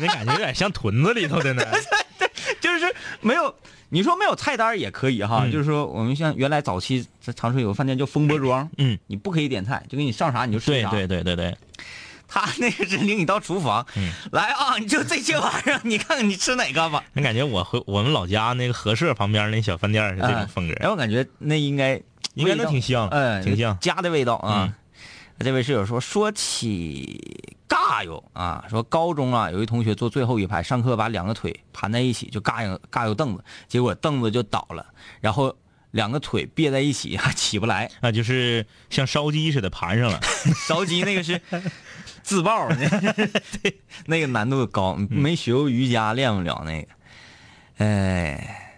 [0.00, 1.62] 那感觉有点像屯子里头的呢。
[2.60, 3.54] 就是没有，
[3.90, 5.42] 你说没有菜单也可以哈。
[5.44, 10.88] 嗯就是说，我们像原来早期在长春有个饭店叫风波庄，嗯，你不可以点菜，就给你上啥你就吃啥。
[10.90, 11.56] 对对对对对，
[12.34, 17.04] 他那个是领你到厨房，嗯来啊，你就这些玩意儿，你看看你吃哪个吧。
[17.12, 21.94] 你感觉我和我们老家那个合社旁边那小饭店是这种风格，哎，我感觉那应该
[22.34, 23.78] 应该能味道挺像，哎，挺像。
[23.78, 24.64] 家的味道啊。
[24.66, 24.74] 嗯
[25.40, 34.86] 这位室友说，说起尬哟啊，说高中啊有一同学坐最后一排，上课把两个腿盘在一起，就尬游尬游凳子，结果凳子就倒了，
[35.20, 35.54] 然后
[35.90, 37.90] 两个腿别在一起还起不来。
[38.00, 40.20] 那，就是像烧鸡似的盘上了。
[40.68, 41.40] 烧鸡那个是
[42.24, 42.76] 自爆呢，
[43.62, 46.88] 对，那个难度高，嗯没学过瑜伽练不了那个。
[47.84, 48.72] 哎，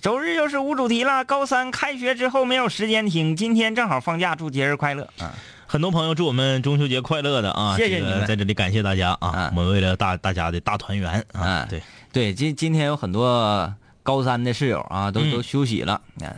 [0.00, 5.32] 周日又是无主题了，高三开学之后没有时间听，今天正好放假，祝节日快乐啊！
[5.66, 7.76] 很多朋友祝我们中秋节快乐的啊！
[7.76, 9.30] 谢谢你们在这里感谢大家啊！
[9.32, 11.82] 嗯我们为了大大家的大团圆啊嗯，对，
[12.12, 15.92] 对，今今天有很多高三的室友啊，都嗯都休息了。
[16.20, 16.34] 啊，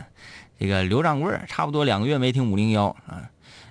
[0.59, 3.23] 这个刘掌柜差不多两个月没听五零幺啊，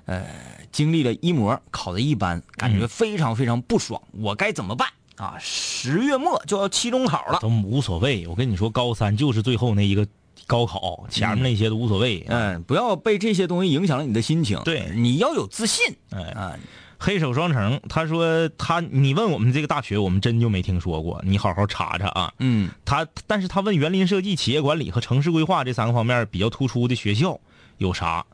[0.07, 0.25] 呃，
[0.73, 5.37] 经历了一模考的一般，感嗯觉非常非常不爽，我该怎么办啊？
[5.39, 7.39] 十月末就要期中考了。
[7.41, 8.27] 都无所谓。
[8.27, 10.07] 我跟你说，高三就是最后那一个
[10.47, 12.21] 高考，前面那些都无所谓。
[12.21, 14.59] 啊嗯，不要被这些东西影响了你的心情。
[14.65, 16.59] 对你要有自信哎，啊。
[17.05, 22.33] 黑手双城，他说他你问我们这个大学，我们真就没听说过，你好好查查啊。
[22.39, 27.41] 嗯他但是他问园林设计、企业管理和城市规划这三个方面比较突出的学校
[27.79, 28.25] 有啥？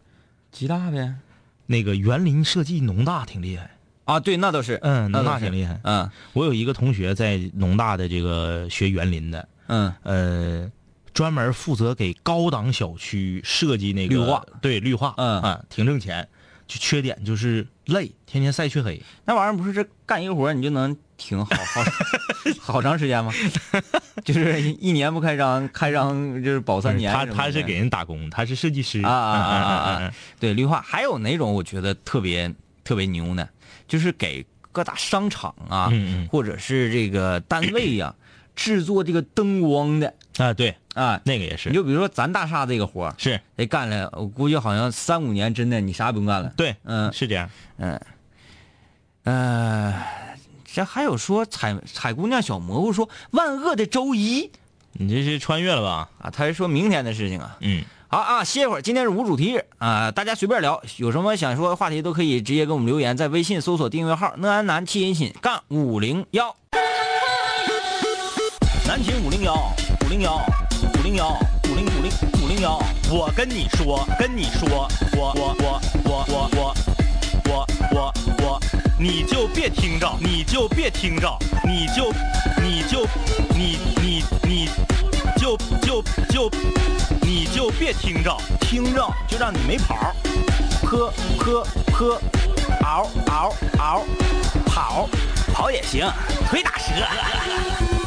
[0.53, 1.15] 吉大呗。
[1.71, 3.71] 那个园林设计农大挺厉害，
[4.07, 4.79] 啊，对，那倒是。
[4.83, 5.79] 嗯，农大挺厉害。
[5.85, 6.11] 嗯。
[6.33, 9.93] 我有一个同学在农大的这个学园林的，嗯。
[10.03, 10.73] 呃，
[11.13, 15.43] 专门负责给高档小区设计那个绿化，对绿化，嗯。
[15.43, 16.27] 啊，挺挣钱。
[16.69, 19.03] 就缺点就是累，天天晒黢黑。
[19.25, 21.83] 那玩意儿不是这干一个活儿你就能挺好好
[22.61, 23.33] 好长时间吗？
[24.25, 27.25] 就是一年不开张，开张就是保三年他。
[27.25, 32.55] 他是给人打工，他是设计师啊啊啊啊对绿化，还有哪种我觉得特别
[32.85, 33.49] 特别牛呢？
[33.87, 38.15] 就是给各大商场啊，嗯嗯或者是这个单位呀、
[38.55, 41.21] 制作这个灯光的啊，对，啊。
[41.25, 46.53] 那个也是你就比如说咱大厦这个活儿，是得干了，我估计好像三五年真的你啥也不用干了。
[46.57, 47.51] 对，嗯是这样。
[47.77, 48.01] 嗯，
[49.25, 49.95] 呃，
[50.65, 54.51] 这还有说采采姑娘小蘑菇说万恶的周一
[54.93, 56.09] 你这是穿越了吧？
[56.19, 57.57] 啊，他是说明天的事情啊。
[57.61, 66.57] 嗯，好啊，歇会儿，今天是无主题日啊，大家随便聊，有什么想说的话题都可以直接给我们留言，在微信搜索订阅号“讷安南七音寝杠五零幺”，
[68.89, 69.78] 南秦五零幺五
[70.19, 70.45] 零幺
[70.99, 71.29] 五零幺
[71.69, 72.11] 五零五零
[72.43, 72.77] 五零幺，
[73.09, 76.75] 我跟你说，跟你说，我我我我我我
[77.45, 78.61] 我我我，
[78.99, 82.13] 你就别听着，你就别听着，你就
[82.61, 83.07] 你就
[83.55, 84.69] 你你你
[85.37, 86.51] 就就就
[87.23, 90.13] 你就别听着，听着就让你没跑儿，
[90.83, 92.21] 坡坡坡，
[92.81, 94.05] 嗷嗷嗷，
[94.67, 95.09] 跑
[95.55, 96.11] 跑也行，
[96.51, 97.98] 腿打折。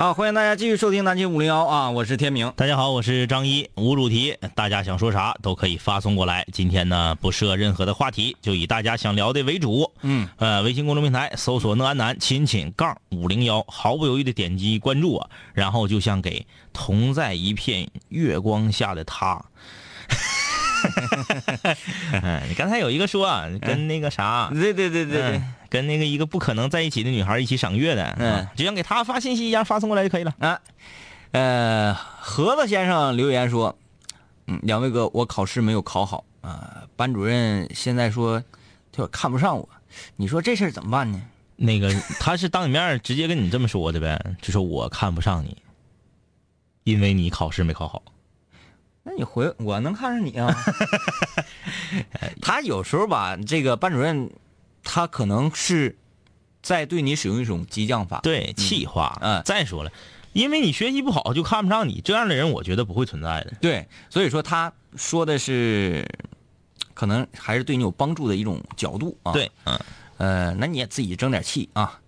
[0.00, 2.50] 好，欢迎大家继续收听南京五零幺啊，我是天明。
[2.56, 6.46] 大家好，我是张一，无主题，大家想说啥都可以发送过来。
[6.54, 9.92] 今天呢不设任何的话题，就以大家想聊的为主。
[10.00, 19.44] 嗯，呃，微信公众平台搜索“讷安南亲亲杠五零幺”，毫不犹豫的点击关注我，然后就像给同在一片月光下的他。
[22.22, 30.34] 嗯， 你刚才有一个说啊，跟那个啥， 对对对对对嗯，跟那个一个不可能在一起的女孩一起赏月的，嗯啊就像给她发信息一样发送过来就可以了。
[30.38, 30.60] 啊，
[31.32, 33.76] 呃，盒子先生留言说，
[34.46, 38.42] 嗯，两位哥，我考试没有考好啊、班主任现在说
[38.92, 39.68] 他看不上我，
[40.16, 41.22] 你说这事儿怎么办呢？
[41.56, 45.56] 那个他是当你面直接跟你这么说的呗，就说我看不上你，
[46.84, 48.02] 因为你考试没考好。
[49.02, 50.54] 那你回我能看上你啊？
[52.42, 54.30] 他有时候吧，这个班主任
[54.84, 55.96] 他可能是
[56.62, 58.20] 在对你使用一种激将法。
[58.22, 59.18] 对，气话。
[59.22, 59.90] 嗯再说了，
[60.34, 63.52] 因为你学习不好就看不上你，这样的人我觉得不会存在的。
[63.60, 66.06] 对，所以说他说的是，
[66.92, 69.32] 可能还是对你有帮助的一种角度啊。
[69.32, 69.80] 对，嗯，
[70.18, 71.98] 呃，那你也自己争点气啊。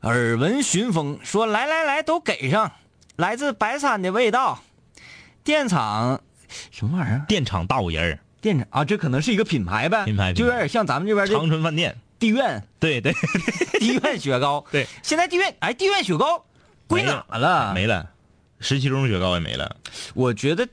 [0.00, 2.72] 耳闻寻风说：“来来来，都给上，
[3.16, 4.58] 来自白山的味道。
[5.44, 6.20] 电厂
[6.70, 7.24] 什么玩意儿？
[7.26, 11.96] 电厂大五人儿，电厂啊，这可能是一个品牌呗，品牌就有点像咱们这边的长春饭店。
[12.18, 13.12] 地院对对，
[13.80, 14.64] 地院雪糕。
[14.70, 16.44] 对，现在地院哎，地院雪糕
[16.86, 17.72] 归哪了？
[17.74, 18.08] 没了，
[18.60, 19.74] 十七中雪糕也没了，
[20.14, 20.68] 我觉得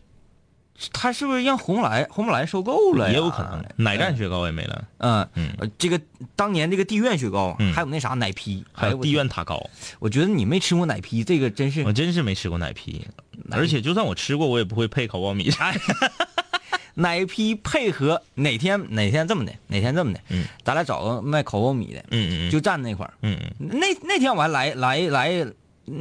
[0.94, 3.10] 他是不是让红不来红木来收购了？
[3.12, 3.64] 也有可能。
[3.76, 6.00] 奶站雪糕也没了，嗯嗯呃这个
[6.36, 13.06] 当年这个地院雪糕，嗯还有那啥奶皮，还有地哎院塔糕，我我觉得你没吃过奶皮，这个真是我真是没吃过奶皮，
[13.52, 15.52] 而且就算我吃过，我也不会配烤苞米。
[16.96, 23.14] 奶皮配合哪天哪天这么的，哪天这么的，嗯，咱俩找个卖烤苞米的，嗯嗯就站那块儿。
[23.22, 25.56] 嗯嗯那那天我还来来来，嗯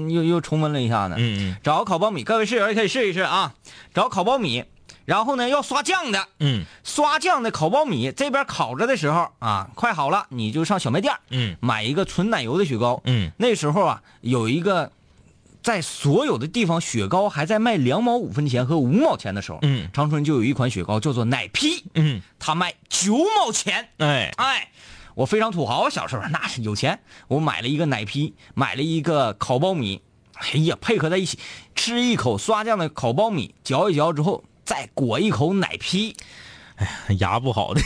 [0.08, 1.16] 又又重温了一下呢。
[1.18, 3.54] 嗯嗯找个烤苞米，各位室友也可以试一试啊。
[3.94, 4.64] 找个烤苞米，
[5.04, 13.00] 然后呢要刷酱的，嗯刷酱的烤苞米这边烤着的时候啊，快好了，你就上小卖店嗯买一个纯奶油的雪糕。
[13.04, 14.92] 嗯那时候啊，有一个
[15.62, 23.88] 在所有的地方雪糕还在卖两毛五分钱和五毛钱的时候，嗯长春就有一款雪糕叫做奶批，嗯，它卖九毛钱。
[23.98, 24.68] 哎，哎，
[25.18, 30.00] 我非常土豪，小时候那是有钱，我买了一个奶皮，买了一个烤苞米，
[30.34, 31.40] 哎呀，配合在一起，
[31.74, 36.14] 吃一口刷酱的烤苞米，嚼一嚼之后，再裹一口奶皮，
[37.18, 37.80] 牙不好的，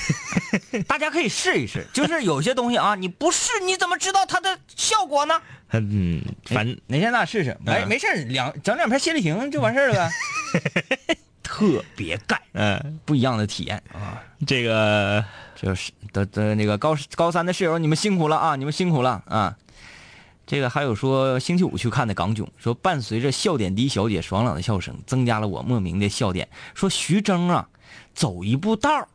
[0.87, 1.87] 大家可以试一试。
[1.95, 5.41] 就是有些东西啊，你不试你怎么知道它的效果呢？
[5.73, 7.57] 嗯，反哪天咱俩试试？
[7.65, 11.17] 哎，嗯没事儿两整两片谢丽婷就完事儿了呗。
[11.43, 14.23] 特别干，嗯，不一样的体验啊！
[14.47, 15.23] 这个
[15.63, 18.57] 就是的的那个高高三的室友，你们辛苦了啊！
[18.57, 19.57] 你们辛苦了啊！
[20.45, 26.49] 这个还有说星期五去看的港囧，说伴随着笑点低小姐爽朗的笑声，增加了我莫名的笑点。
[26.75, 27.69] 说徐峥啊，
[28.13, 29.09] 走一步道儿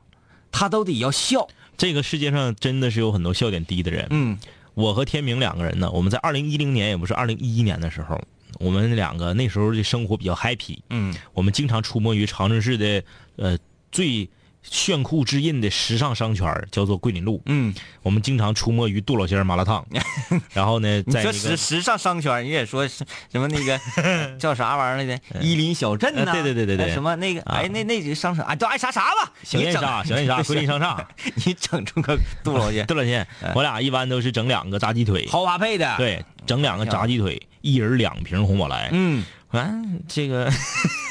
[0.52, 1.48] 他都得要笑。
[1.76, 4.08] 这个世界上真的是有很多笑点低的人。
[4.10, 4.38] 嗯
[4.74, 8.22] 我和天明两个人呢，我们在二零一零年，也不是二零一一年的时候，
[8.60, 13.04] 我们两个那时候的生活比较 happy，嗯我们经常出没于长春市的
[13.36, 13.58] 呃
[13.92, 14.30] 最
[14.70, 17.42] 炫酷之印的时尚商圈，叫做桂林路。
[17.46, 19.86] 嗯，我们经常出没于杜老仙儿麻辣烫，
[20.54, 23.80] 然后呢，你说在时时尚商圈，你也说是什么那个
[24.38, 25.40] 叫啥玩意儿来着？
[25.42, 26.86] 伊林小镇呐、呃对对对对对。
[26.88, 27.56] 哎什么那个啊。
[27.58, 29.32] 哎那那几个商场哎都爱啥啥吧？
[29.44, 31.06] 小燕莎、小燕莎、 桂林商场，
[31.46, 32.86] 你整出个杜老仙。
[32.86, 33.26] 杜老仙，
[33.56, 38.90] 我俩一般都是整两个炸鸡腿，豪华配的，，对，整两个炸鸡腿，一人两瓶红宝来。
[38.92, 40.52] 嗯，完、这个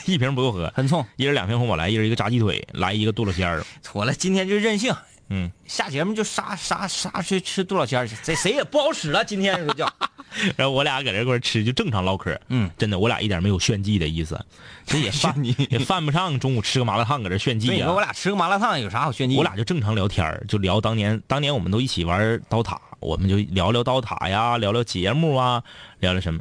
[0.13, 1.05] 一瓶不够喝，很冲。
[1.17, 3.65] 一人两瓶红宝来，一人一个炸鸡腿，来一个杜老仙儿。
[3.83, 4.95] 妥了，今天就任性，
[5.29, 9.25] 嗯， 下节目就杀杀杀去吃杜老仙儿去，谁谁也不好使了。
[9.25, 9.93] 今天就叫，
[10.57, 12.39] 然后我俩搁这块吃，就正常唠嗑。
[12.49, 14.39] 嗯，真的，我俩一点没有炫技的意思，
[14.87, 15.35] 这也犯
[15.71, 18.01] 也犯不上中午吃个麻辣烫搁这炫技对，你啊说我。
[18.01, 19.37] 俩吃个麻辣烫有啥好炫技？
[19.37, 25.63] 我俩就正常聊天儿就聊当年，当年我们都一起玩刀塔，我们就聊聊刀塔呀，聊聊节目啊，
[25.99, 26.41] 聊聊什么。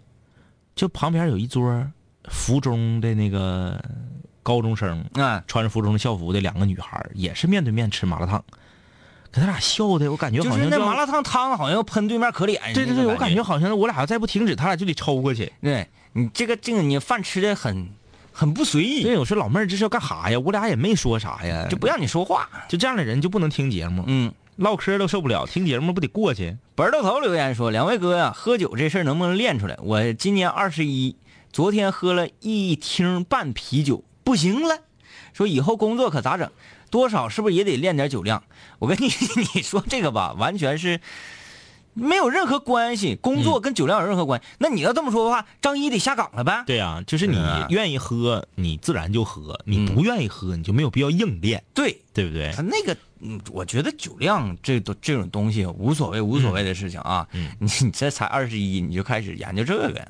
[0.76, 1.64] 就旁边有一桌
[2.30, 3.80] 附中的那个
[4.44, 8.44] 高中生，啊，穿着附中的校服的两个女孩，也是面对面吃麻辣烫，
[9.32, 12.62] 给他俩笑的，我感觉好像那麻辣烫汤好像要喷对面可脸。
[12.74, 15.52] 对对对，那个我感觉好像我俩要再不停止，他俩就得抽过去。
[15.62, 17.90] 对你这个这个你饭吃的很
[18.32, 20.40] 很不随意，对，我说老妹儿这是要干啥呀？
[20.40, 22.50] 我俩也没说啥呀，就不让你说话。
[22.68, 26.56] 就这样的人就不能听节目，嗯，唠嗑都受不了，听节目不得过去？
[26.76, 29.78] 本豆头留言说：“两位哥呀、喝酒这事儿能不能练出来？
[29.82, 31.16] 我今年二十一，
[31.56, 34.82] 昨天喝了一听半啤酒，不行了。
[35.32, 36.52] 说以后工作可咋整？
[36.90, 38.44] 多少是不是也得练点酒量？
[38.78, 39.06] 我跟你
[39.56, 41.00] 你说这个吧，完全是
[41.94, 44.48] 没有任何关系，工作跟酒量有任何关系。
[44.58, 46.66] 那你要这么说的话，张一得下岗了呗？
[46.68, 47.38] 对呀、就是你
[47.70, 52.52] 愿意喝，你自然就喝；你不愿意喝，你就没有必要硬练，对，对不对？
[52.54, 57.26] 他那个，嗯，我觉得酒量这都这种东西无所谓，无所谓的事情啊。
[57.32, 60.08] 嗯你 你这才二十一，你就开始研究这个呀？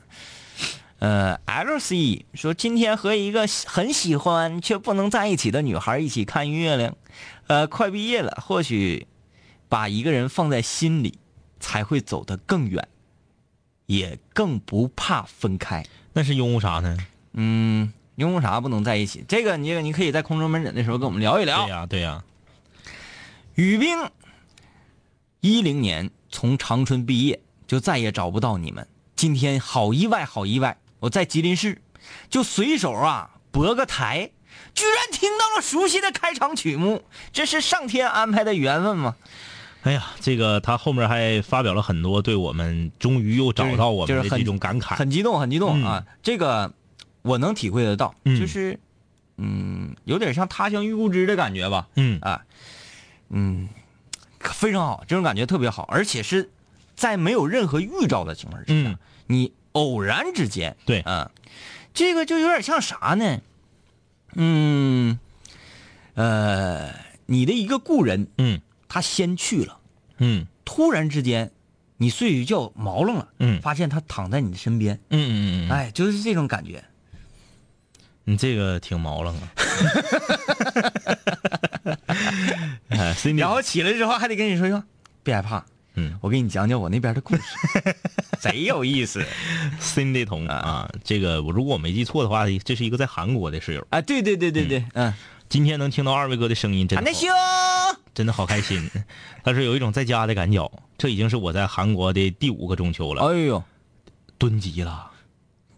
[1.00, 6.96] 呃，LC 说今天和一个很喜欢却不能在一起的女孩一起看月亮，
[7.48, 9.06] 呃，快毕业了，或许
[9.68, 11.20] 把一个人放在心里，
[11.60, 12.88] 才会走得更远，
[13.88, 15.86] 也更不怕分开。
[16.14, 16.98] 那是拥护啥呢？
[17.34, 19.26] 嗯，因为啥不能在一起？
[19.28, 21.70] 这个你这个你可以在空中门诊的时候跟我们聊一聊对。
[21.70, 22.24] 呀、对呀、
[23.56, 24.10] 雨冰，
[25.42, 28.88] 一零年从长春毕业，就再也找不到你们。
[29.16, 31.82] 今天好意外，好意外，我在吉林市，
[32.30, 34.32] 就随手啊拨个台，
[34.74, 39.16] 居然听到了熟悉的开场曲目，这是上天安排的缘分吗？
[39.84, 44.96] 哎呀，这个他后面还发表了很多对我们终于又找到我们的这种感慨。
[44.96, 46.06] 很激动，很激动、嗯啊！
[46.24, 46.74] 这个
[47.22, 48.80] 我能体会得到，嗯就是
[49.38, 51.88] 嗯，有点像他乡遇故知的感觉吧。
[51.98, 52.42] 嗯啊，
[53.30, 53.70] 嗯，
[54.40, 56.50] 非常好，这种感觉特别好，而且是
[56.96, 61.32] 在没有任何预兆的情况之下，嗯你偶然之间，对啊，
[61.94, 63.42] 这个就有点像啥呢？
[64.36, 65.20] 嗯，
[66.16, 66.94] 呃，
[67.26, 69.80] 你的一个故人，嗯他先去了，
[70.18, 71.52] 嗯突然之间，
[71.98, 76.84] 你睡一觉毛愣了，嗯发现他躺在你的身边，嗯嗯嗯，哎，就是这种感觉。
[78.28, 79.52] 你这个挺毛愣啊。
[83.38, 84.84] 然后起来之后还得跟你说说，
[85.22, 85.66] 别害怕，
[85.96, 87.42] 嗯我给你讲讲我那边的故事，
[88.40, 89.26] 贼有意思
[89.80, 93.86] Cindy 同啊，这个我如果我没记错的话，这是一个在韩国的室友。
[93.90, 94.02] 啊！
[94.02, 95.14] 对对对对对，嗯，
[95.50, 97.12] 今天能听到二位哥的声音，真的
[98.14, 98.90] 真的好开心。
[99.44, 103.64] 但是有一种在家的感觉，这已经是我在韩国的第五个中秋了，哎呦，
[104.38, 105.12] 蹲级了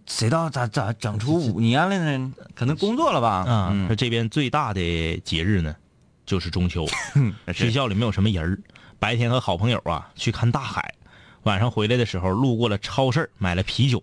[0.05, 2.33] 谁知道咋咋整出五年了呢？
[2.55, 3.29] 可能工作了吧？
[3.47, 3.69] 啊！
[3.71, 5.75] 嗯说这边最大的节日呢，
[6.25, 6.87] 就是中秋。
[7.53, 8.59] 学校里没有什么人儿，
[8.99, 10.93] 白天和好朋友啊去看大海，
[11.43, 14.01] 晚上回来的时候路过了超市，买了啤酒，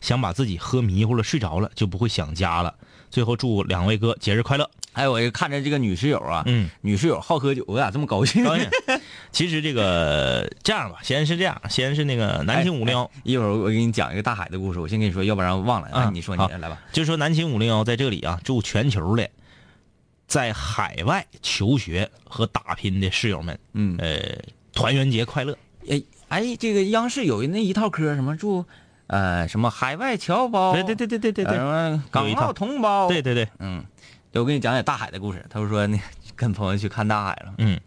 [0.00, 2.74] 想把自己喝迷糊了睡着了，就不会想家了。
[3.10, 4.68] 最后祝两位哥节日快乐。
[4.92, 8.42] 哎，我就看着这个女室友啊，嗯，女室友好喝酒，我咋这么高兴？
[8.42, 8.66] 高兴。
[9.30, 15.88] 其实这个这样吧，先是这样，先是那个南秦五零幺，一会儿我给你讲一个大海的故事，我先跟你说，要不然忘了。
[15.88, 16.78] 啊啊，你说你来吧。
[16.92, 19.28] 就说南秦五零幺在这里啊，祝全球的
[20.26, 24.36] 在海外求学和打拼的室友们，嗯，呃，
[24.72, 25.56] 团圆节快乐。
[25.88, 28.64] 哎哎，这个央视有那一套嗑，什么祝
[29.06, 33.84] 呃什么海外侨胞，对对对对对对什么港澳同胞，对，对对，嗯，
[34.32, 35.46] 对我给你讲讲大海的故事。
[35.48, 35.96] 他就说那
[36.34, 37.78] 跟朋友去看大海了，嗯，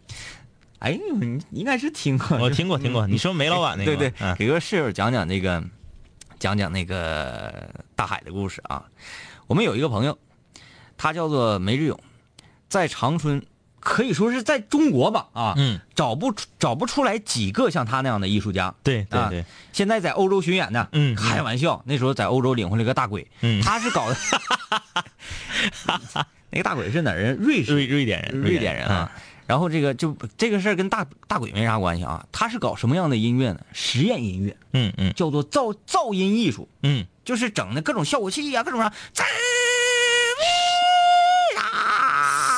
[0.78, 3.06] 哎，你应该是听过，我听过听过。
[3.06, 3.94] 你说梅老板那个？
[3.94, 4.34] 对对，嗯。
[4.36, 5.62] 给个室友讲讲那个，
[6.38, 8.82] 讲讲那个大海的故事啊。
[9.46, 10.18] 我们有一个朋友，
[10.96, 12.00] 他叫做梅志勇，
[12.70, 13.42] 在长春，
[13.80, 18.66] 可以说是在中国吧啊，嗯，找不出找不出来几个像他那样的艺术家。
[18.66, 24.16] 啊对对对，现在在欧洲巡演呢，嗯嗯开玩笑，那时候在欧洲领回来个大鬼，嗯他是搞的，
[26.50, 27.36] 那个大鬼是哪人？
[27.36, 29.10] 瑞士瑞瑞典人，瑞典人啊。
[29.46, 33.58] 然后这个就这个事儿跟大大鬼没啥关系啊，他是搞什么样的音乐呢？
[33.72, 38.92] 实验音乐，嗯嗯叫做噪噪音艺术，嗯就是整的各种效果器呀、各种啥，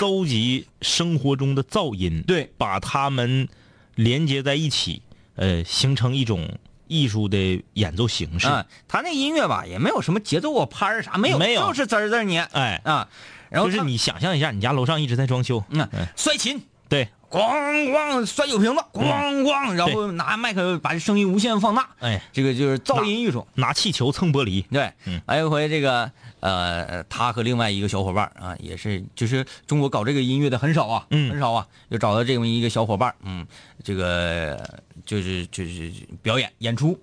[0.03, 3.49] 搜集生活中的噪音，对，把它们
[3.95, 5.01] 连接在一起，
[5.37, 8.49] 呃，形成一种艺术的演奏形式。
[8.49, 11.69] 啊，他那音乐吧也没有什么节奏啊、拍儿啥，没有，没有。
[11.69, 13.09] 就是滋儿滋儿捏哎，啊。
[13.49, 23.47] 然后就是你想象一下，你家楼上一直在装修，嗯摔琴，对，咣咣摔酒瓶子，咣咣，然后拿麦克把这声音无限放大，哎，这个就是噪音艺术。
[23.55, 25.23] 拿气球蹭玻璃，对，嗯。
[25.29, 26.11] 还有一回这个
[26.43, 33.47] 呃，他和另外一个小伙伴啊，也是就是中国搞这个音乐的很少啊，嗯很少啊，就找到这么一个小伙伴，嗯，
[33.85, 37.01] 这个就是就是表演演出，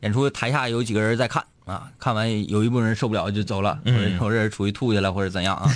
[0.00, 5.70] 演出台下有几个人在看啊，看完有一部分人受不了就走了，或者嗯有人出去吐去了或者怎样啊。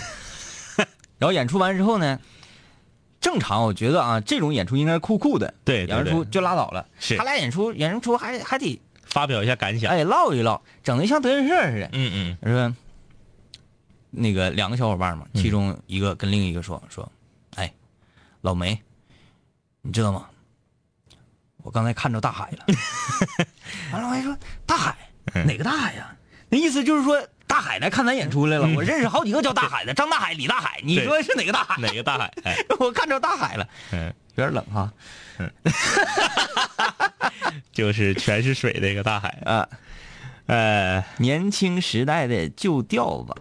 [1.18, 2.18] 然后演出完之后呢，
[3.20, 6.88] 正常我觉得啊，这种演出应该是酷酷的，对对对演完出就拉倒了。
[6.98, 9.92] 是他俩演出演出还还得发表一下感想。
[9.92, 11.90] 哎唠一唠，整的像德云社似的。
[11.92, 12.74] 嗯嗯说
[14.14, 17.10] 那个两个小伙伴嘛，其中一个跟另一个说说，
[17.56, 17.72] 哎，
[18.42, 18.80] 老梅，
[19.80, 20.28] 你知道吗？
[21.62, 22.66] 我刚才看着大海了。
[23.92, 24.36] 完了，老梅说
[24.66, 24.96] 大海
[25.46, 26.14] 哪个大海呀？
[26.50, 28.68] 那意思就是说大海来看咱演出来了。
[28.76, 31.80] 我认识好几个叫大海的，张大海、李大海，你说是哪个大海？
[31.80, 32.30] 哪个大海？
[32.44, 34.92] 哎， 我看着大海了，嗯，有点冷哈。
[37.72, 39.28] 就是全是水的一个大海。
[39.46, 39.66] 啊，
[40.46, 43.34] 呃，年轻时代的旧调子。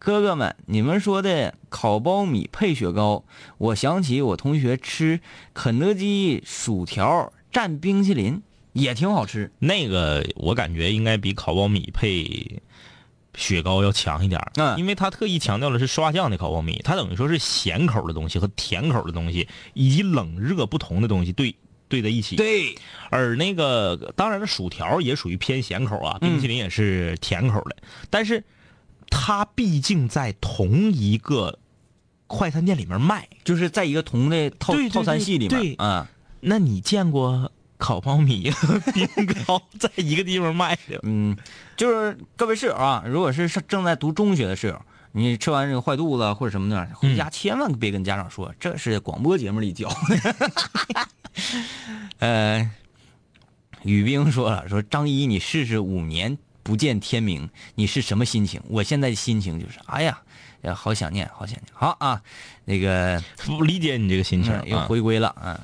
[0.00, 3.22] 哥哥们，你们说的烤苞米配雪糕，
[3.58, 5.20] 我想起我同学吃
[5.52, 8.40] 肯德基薯条蘸冰淇淋
[8.72, 9.52] 也挺好吃。
[9.58, 12.62] 那个我感觉应该比烤苞米配
[13.34, 21.54] 雪糕要强一点儿嗯因为他特意强调的是刷酱的烤苞米，它等于说是咸口的东西和甜口的东西以及冷热不同的东西对
[21.90, 22.74] 对在一起。，对，
[23.10, 27.76] 而那个当然了，薯条也属于偏咸口啊，冰淇淋也是甜口的，
[28.08, 28.42] 但是
[29.10, 31.58] 它毕竟在同一个
[32.26, 36.08] 快餐店里面卖，就是在一个同类套套餐系里面，对啊，
[36.40, 39.06] 那你见过烤苞米和冰
[39.46, 41.00] 糕在一个地方卖的？
[41.02, 41.36] 嗯，
[41.76, 44.80] 就是各位室友啊，如果是上正在读中学的室友，
[45.12, 51.06] 你吃完这个坏肚子啊或者什么的，回家千万别跟家长说，这是广播节目里教的。
[52.18, 52.70] 呃，
[53.82, 56.36] 雨冰说了，说张一，你试试五年
[56.70, 58.62] 不见天明，你是什么心情？
[58.68, 60.20] 我现在的心情就是，哎呀，
[60.62, 61.64] 呀好想念，好想念。
[61.72, 62.22] 好啊，
[62.64, 64.86] 那个不 理解你这个心情嗯又啊。
[64.88, 65.60] 回归了啊。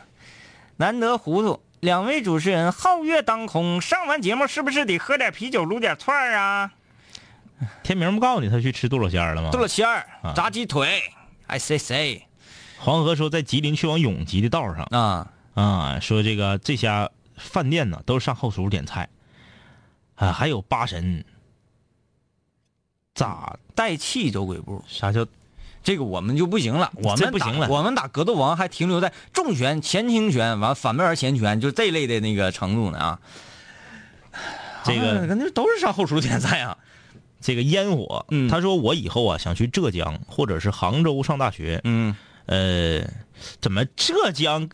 [0.78, 6.72] 难得糊涂，两位主持人皓月当空，上完节目是不是得喝点啤酒，撸点串儿啊？
[7.84, 9.50] 天明不告诉你他去吃杜老仙儿了吗？
[9.52, 11.00] 豆了馅儿啊，炸鸡腿，
[11.46, 12.26] 哎谁谁
[12.78, 15.30] 黄河说在吉林去往永吉的道上啊？
[15.54, 19.08] 啊，说这个这家饭店呢都是上后厨点菜，
[20.16, 21.24] 啊，还有八神，
[23.14, 25.26] 咋带气走鬼步，啥叫
[25.82, 33.20] 这个我们就不行了，我们不行了我们打格斗王还停留在重拳、前轻拳，完反面前拳，就这类的那个程度呢啊。
[34.84, 36.76] 这个啊那都是上后厨点菜啊。
[37.40, 38.24] 这个烟火？
[38.30, 43.08] 嗯他说我以后啊想去浙江或者是杭州上大学，嗯，呃，
[43.60, 44.68] 怎么浙江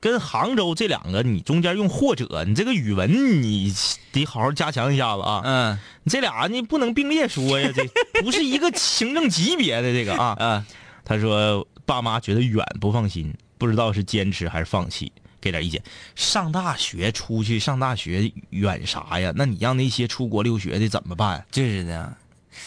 [0.00, 3.72] 跟杭州这两个你中间用或者，你这个语文你
[4.12, 5.42] 得好好加强一下子啊。
[5.44, 7.84] 嗯你这俩你不能并列说呀，这
[8.22, 10.36] 不是一个行政级别的这个啊。
[10.38, 10.64] 嗯，
[11.04, 15.82] 他说爸妈觉得远不放心，不知道是坚持还是放弃，给点意见。
[16.14, 19.32] 上大学出去上大学远啥呀？
[19.34, 21.44] 那你让那些出国留学的怎么办？
[21.50, 22.16] 就是的。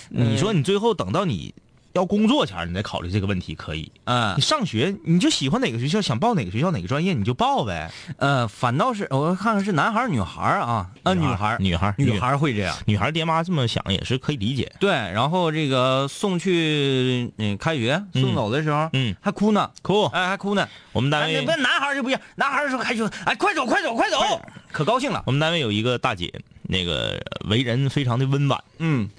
[0.10, 1.54] 你说你最后等到你
[1.94, 3.92] 要工作前，你再考虑这个问题可以。
[4.06, 7.92] 嗯你上学你就喜欢哪个学校，想报哪个学校哪个专业你就报呗。
[8.18, 10.90] 呃，反倒是我看看是男孩儿女孩儿啊？
[11.04, 12.76] 啊，女孩儿女孩儿女孩儿会这样。
[12.86, 14.72] 女孩儿爹妈这么想也是可以理解。
[14.80, 20.68] 对，然后这个送去嗯开学送走的时候，嗯，还哭呢，哭，哎，还哭呢。
[20.94, 25.24] 我们单位哎那不男孩就不一样，男孩儿说还说，哎，快走快走快走，可高兴了。
[25.26, 26.34] 我们单位有一个大姐，
[26.64, 29.10] 那个为人非常的温婉，嗯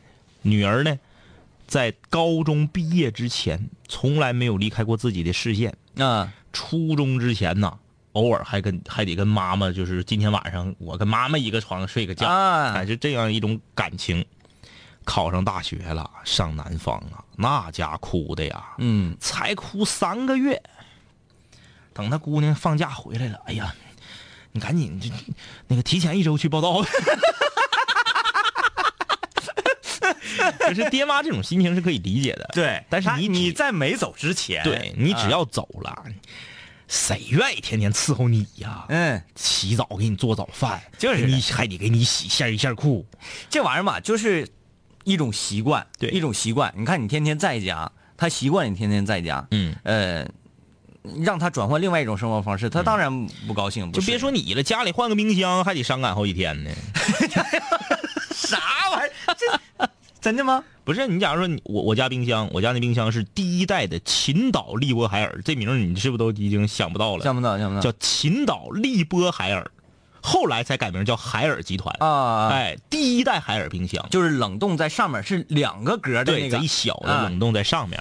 [0.43, 0.99] 女儿呢，
[1.73, 5.75] 在高中毕业之前从来没有离开过自己的视线。
[5.97, 7.79] 啊初中之前呢，
[8.13, 14.23] 偶尔还跟还得跟妈妈，就是今天晚上我跟妈妈一个床上睡个觉，啊哎，就这样一种感情。
[15.05, 20.63] 考上大学了，上南方啊，那家哭的呀，嗯才哭三个月。
[21.95, 23.75] 等他姑娘放假回来了，哎呀，
[24.53, 25.09] 你赶紧就
[25.69, 26.85] 那个提前一周去报道。
[30.69, 36.05] 就是爹妈这种心情是可以理解的，对，但是你你在没走之前，对你只要走了，
[36.89, 38.85] 谁愿意天天伺候你呀？
[38.89, 43.07] 嗯，洗澡给你做早饭，就是你还得给你洗线衣线裤，
[43.49, 44.47] 这玩意儿嘛，就是
[45.05, 46.73] 一种习惯，对一种习惯。
[46.77, 50.29] 你看你天天在家，他习惯你天天在家，嗯，呃，
[51.25, 53.91] 让他转换另外一种生活方式，他当然不高兴。
[53.91, 56.71] 不就别说你了，家里换个冰箱还得伤感好几天呢。
[60.23, 60.63] 真的吗？
[60.85, 67.25] 不是你假如说你我我家冰箱，我家那冰箱是第一代的秦岛利波海尔，这名儿你是不是都已经想不到了？
[67.25, 69.69] 想不到，想不到，叫秦岛利波海尔，
[70.23, 71.95] 后来才改名叫海尔集团。
[71.99, 78.01] 啊，哎，第一代海尔冰箱，就是冷冻在上面是两个格的对，那个贼小的啊冷冻在上面。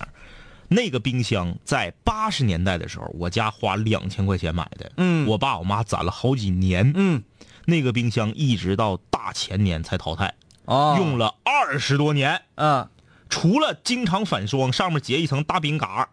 [0.68, 4.92] 那个冰箱在八十年代的时候，我家花两千块钱买的。
[4.98, 6.94] 嗯我爸我妈攒了好几年。
[6.96, 7.24] 嗯
[7.66, 10.34] 那个冰箱一直到大前年才淘汰，
[10.66, 12.88] 哦，用了二十多年，嗯。
[13.30, 16.10] 除了经常反霜，上面结一层大冰嘎，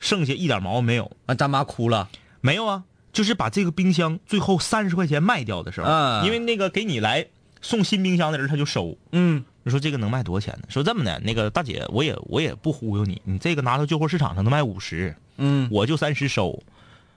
[0.00, 1.12] 剩下一点毛病没有。
[1.26, 2.08] 啊，咱妈哭了，
[2.40, 7.26] 没有啊，就是把这个冰箱最后三十块钱卖掉的时候，啊因为那个给你来
[7.60, 8.96] 送新冰箱的人他就收。
[9.12, 9.44] 嗯。
[9.62, 10.66] 你说这个能卖多少钱呢？
[10.70, 15.68] 说这么的，那个大姐，我也我也不忽悠你，你这个拿到旧货市场上能卖五十，嗯。
[15.70, 16.62] 我就三十收，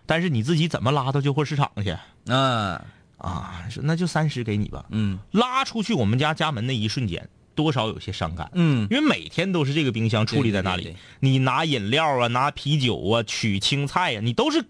[0.05, 1.95] 但是你自己怎么拉到旧货市场去？
[2.29, 2.83] 啊
[3.21, 3.65] 啊？
[3.69, 4.85] 说那就三十给你吧。
[4.89, 14.65] 嗯拉出去我们家家门那一瞬间，多少有些伤感，嗯因为每天都是这个冰箱矗立在那里，对对对你拿饮料啊，拿啤酒啊，取青菜呀、你都是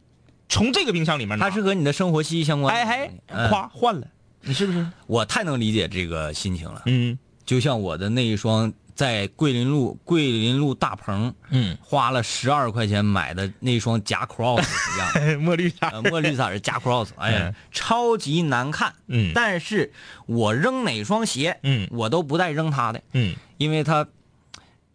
[0.50, 1.50] 从这个冰箱里面拿。
[1.50, 2.76] 它是和你的生活息息相关。
[2.76, 4.08] 哎嘿，嗯夸换了，
[4.42, 4.86] 你是不是？
[5.08, 6.84] 我太能理解这个心情了。
[6.86, 14.98] 嗯就像我的那一双在桂林路桂林路大棚嗯，花了十二块钱买的那双假 cross 一
[15.30, 15.76] 样， 墨绿色。
[15.92, 18.94] 呃墨绿色的假 cross，哎呀嗯，超级难看。
[19.08, 19.92] 嗯但是
[20.26, 24.08] 我扔哪双鞋，嗯我都不带扔它的，嗯，因为它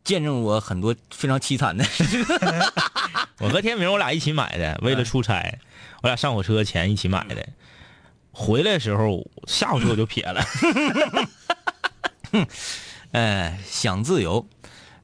[0.05, 1.85] 见证我很多非常凄惨的。
[3.41, 5.59] 我和天明我俩一起买的，为了出差，
[6.03, 7.47] 我俩上火车前一起买的。
[8.33, 10.45] 回来的时候下火车我就撇了。
[13.17, 14.47] 哎，想自由。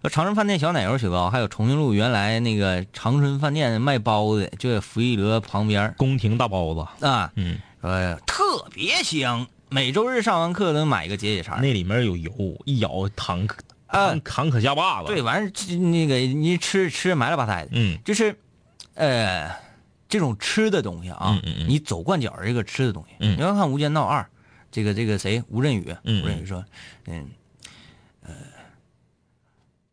[0.03, 9.47] 说长春饭店小奶油雪糕，还有重庆路原来那个长春饭店卖包子，就在福义乐旁边宫廷大包子，啊，嗯，呃，特别香。
[9.71, 11.59] 每周日上完课都买一个解解馋。
[11.63, 12.31] 那里面有油，
[12.67, 13.57] 一咬糖可
[13.87, 15.07] 啊糖糖可下巴子。
[15.07, 17.99] 对，，完事儿那个你吃吃埋了吧胎的，嗯。
[18.05, 18.37] 就是，
[18.93, 19.51] 呃，
[20.07, 21.67] 这种吃的东西啊，嗯嗯嗯。
[21.67, 23.39] 你走惯脚儿这个吃的东西，嗯。
[23.39, 24.21] 你要看《无间道二》，
[24.71, 25.43] 这个这个谁？
[25.49, 26.63] 吴镇宇，嗯吴镇宇说，
[27.07, 27.27] 嗯，呃，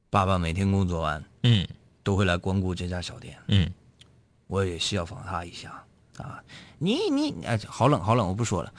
[0.09, 1.67] 爸爸每天工作完嗯
[2.03, 3.69] 都会来光顾这家小店，嗯
[4.47, 5.83] 我也是要访他一下
[6.17, 6.41] 啊。
[6.79, 8.73] 你你哎，好冷好冷，我不说了。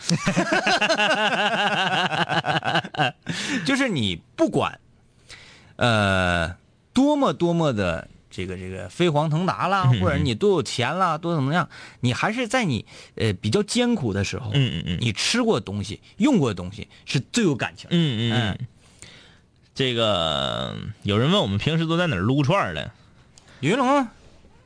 [3.65, 4.81] 就是你不管，
[5.77, 6.57] 呃，
[6.93, 11.69] 多么多么的这个这个飞黄腾达啦，或者你多有钱啦，多怎么样，
[12.01, 12.85] 你还是在你
[13.17, 17.95] 呃比较艰苦的时候，嗯嗯嗯你吃过的东西、用过的东西是最有感情的。
[17.97, 18.67] 嗯嗯嗯。
[19.75, 22.91] 这个有人问我们平时都在哪儿撸串儿的？
[23.61, 24.13] 云龙啊。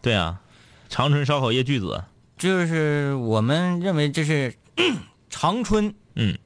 [0.02, 0.40] 对啊，
[0.88, 2.04] 长春烧烤业巨子。
[2.36, 4.54] 就是我们认为这是
[5.30, 6.36] 长春嗯。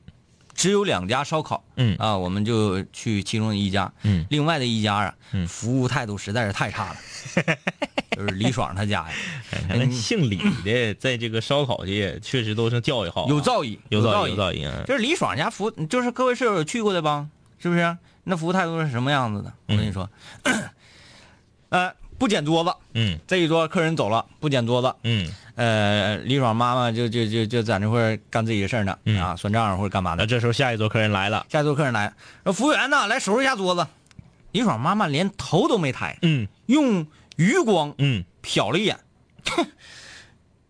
[0.55, 1.97] 只有两家烧烤，嗯。
[1.99, 4.27] 啊，我们就去其中的一家，嗯。
[4.29, 5.47] 另外的一家啊，嗯。
[5.47, 6.97] 服务态度实在是太差了，
[8.11, 9.15] 就是李爽他家呀，
[9.69, 14.67] 那姓李的，在这个烧烤界确实都是教育好啊，有造诣，有造诣，有造诣。
[14.69, 14.85] 嗯。
[14.85, 17.29] 就是李爽家服，就是各位舍友有去过的吧？
[17.61, 17.97] 是不是？
[18.29, 19.51] 那服务态度是什么样子的？
[19.69, 20.09] 我跟你说，
[21.71, 30.25] 呃，不捡桌子，嗯这一桌客人走了，不捡桌子，嗯，呃，李爽妈妈就就就就在那块儿干自己的事儿呢，嗯啊，算账或者干嘛的。
[30.25, 32.13] 那这时候下一桌客人来了，下一桌客人来，
[32.45, 33.87] 说服务员呢，来收拾一下桌子。
[34.53, 37.07] 李爽妈妈连头都没抬，嗯用
[37.37, 38.99] 余光嗯瞟了一眼，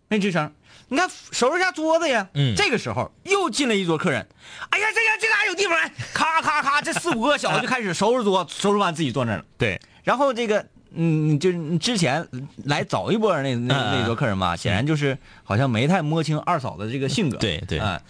[0.09, 0.53] 没吱声，
[0.89, 2.29] 你看收拾一下桌子呀。
[2.35, 4.27] 嗯这个时候又进来一桌客人，
[4.71, 9.45] 哎呀，这个这个还有地方来，咔咔咔，这四五个小子就开始收拾桌，收拾完自己坐那儿了。
[9.57, 12.27] 对，然后这个，嗯，就是之前
[12.65, 17.37] 来早一波那那嗯那桌客人吧，显然就是好像没太摸清二嫂的这个性格。
[17.39, 18.01] 对对啊，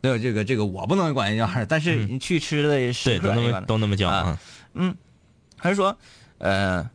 [0.00, 4.38] 没有这个这个我不能管人家二，但是你去吃的食客都那么都那么叫啊
[4.74, 4.94] 啊。
[5.58, 5.96] 他说，
[6.38, 6.88] 呃，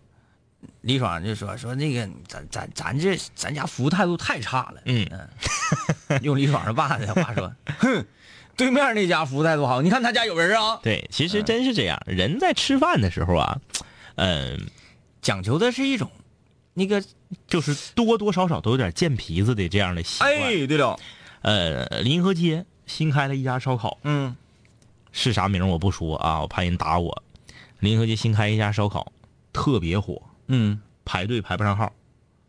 [0.81, 4.81] 李爽就说说那个咱咱咱这咱家服务态度太差了。
[4.85, 5.07] 嗯
[6.21, 8.05] 用李爽的爸的话说，哼，
[8.57, 10.79] 对面那家服务态度好，你看他家有人啊。
[10.83, 13.59] 对，其实真是这样，人在吃饭的时候啊，
[14.15, 14.67] 嗯，
[15.21, 16.11] 讲求的是一种
[16.73, 17.03] 那个，
[17.47, 20.31] 就是多多少少都有点贱皮子的这样的习惯。
[20.31, 20.99] 哎，对了，
[21.41, 24.35] 呃，临河街新开了一家烧烤，嗯
[25.11, 27.23] 是啥名我不说啊，我怕人打我。
[27.79, 29.11] 临河街新开一家烧烤，
[29.53, 30.21] 特别火，
[30.53, 31.93] 嗯排队排不上号，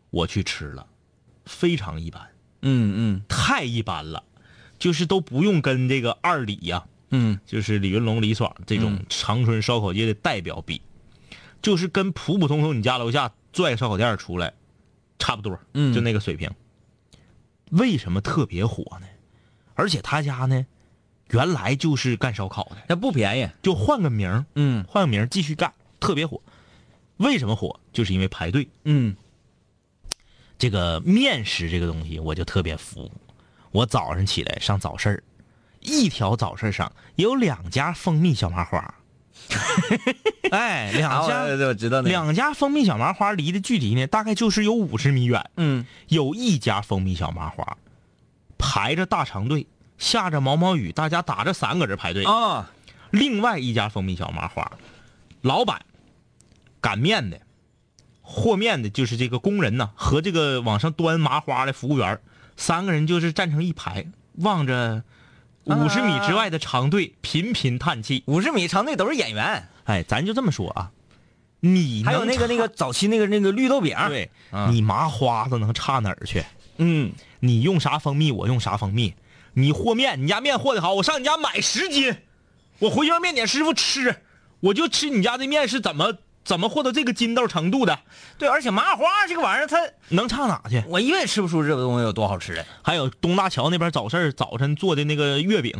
[0.09, 0.85] 我去吃了，
[1.45, 2.21] 非常一般，
[2.61, 4.23] 嗯嗯太一般了，
[4.77, 10.81] 就是都不用跟这个二李呀、嗯就是李云龙、李爽这种嗯长春烧烤界的代表比，
[11.61, 14.53] 就是跟普普通通你家楼下拽个烧烤店出来，
[15.17, 16.51] 差不多，嗯就那个水平。
[17.71, 19.07] 为什么特别火呢？
[19.75, 20.65] 而且他家呢，
[21.29, 23.49] 原来就是干烧烤的，那不便宜。
[23.63, 26.39] 就换个名儿，嗯换个名儿继续干，特别火。
[27.23, 27.79] 为什么火？
[27.91, 28.67] 就是因为排队。
[28.85, 29.15] 嗯
[30.59, 33.11] 这个面食这个东西，我就特别服。
[33.71, 35.23] 我早上起来上早市儿，
[35.79, 38.93] 一条早市上有两家蜂蜜小麻花。
[40.51, 45.49] 哎，两家、啊我我知道那个两家蜂蜜小麻花离的距离呢，大概就是有五十米远。
[45.57, 47.77] 嗯有一家蜂蜜小麻花，
[48.57, 49.65] 排着大长队，
[49.97, 52.23] 下着毛毛雨，大家打着伞搁这排队。
[52.25, 52.69] 啊
[53.09, 54.71] 另外一家蜂蜜小麻花，
[55.41, 55.83] 老板
[56.83, 57.39] 擀面的、
[58.21, 62.19] 和面的，就是这个工人呐，和这个往上端麻花的服务员，
[62.57, 65.01] 三个人就是站成一排，望着
[65.63, 68.23] 五十米之外的长队，频频叹气。
[68.27, 70.91] 五十米长队都是演员，哎，咱就这么说啊，
[71.61, 73.95] 你还有那个那个早期那个那个绿豆饼。
[74.09, 76.43] 对，啊你麻花子能差哪儿去？
[76.77, 79.13] 嗯你用啥蜂蜜，我用啥蜂蜜。
[79.53, 82.17] 你和面，你家面和的好，我上你家买十斤，
[82.79, 84.15] 我回去让面点师傅吃，
[84.59, 87.99] 我就吃你家的面是怎么怎么获得这个筋道程度的，
[88.37, 89.77] 对，而且麻花这个玩意儿，它
[90.09, 90.83] 能差哪去？
[90.87, 92.65] 我永远吃不出这个东西有多好吃来。
[92.81, 95.73] 还有东大桥那边早市儿早晨做的那个月饼，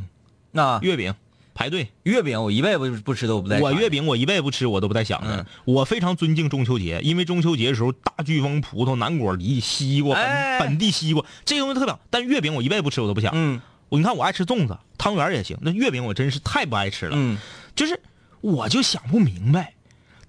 [0.52, 1.14] 那月饼
[1.54, 3.60] 排队，月饼我一辈子不不吃都不带。
[3.60, 5.38] 我月饼我一辈子不吃，我都不带想的。
[5.38, 12.00] 嗯我非常尊敬中秋节，因为中秋节的时候，大巨峰、葡萄、南果、梨、西瓜，本、哎本地西瓜这些东西特别好。
[12.10, 13.32] 但月饼我一辈子不吃，我都不想。
[13.36, 17.12] 嗯我你看我爱吃粽子、汤圆也行，那月饼我真是太不爱吃了。
[17.16, 17.38] 嗯
[17.76, 18.00] 就是
[18.42, 19.73] 我就想不明白，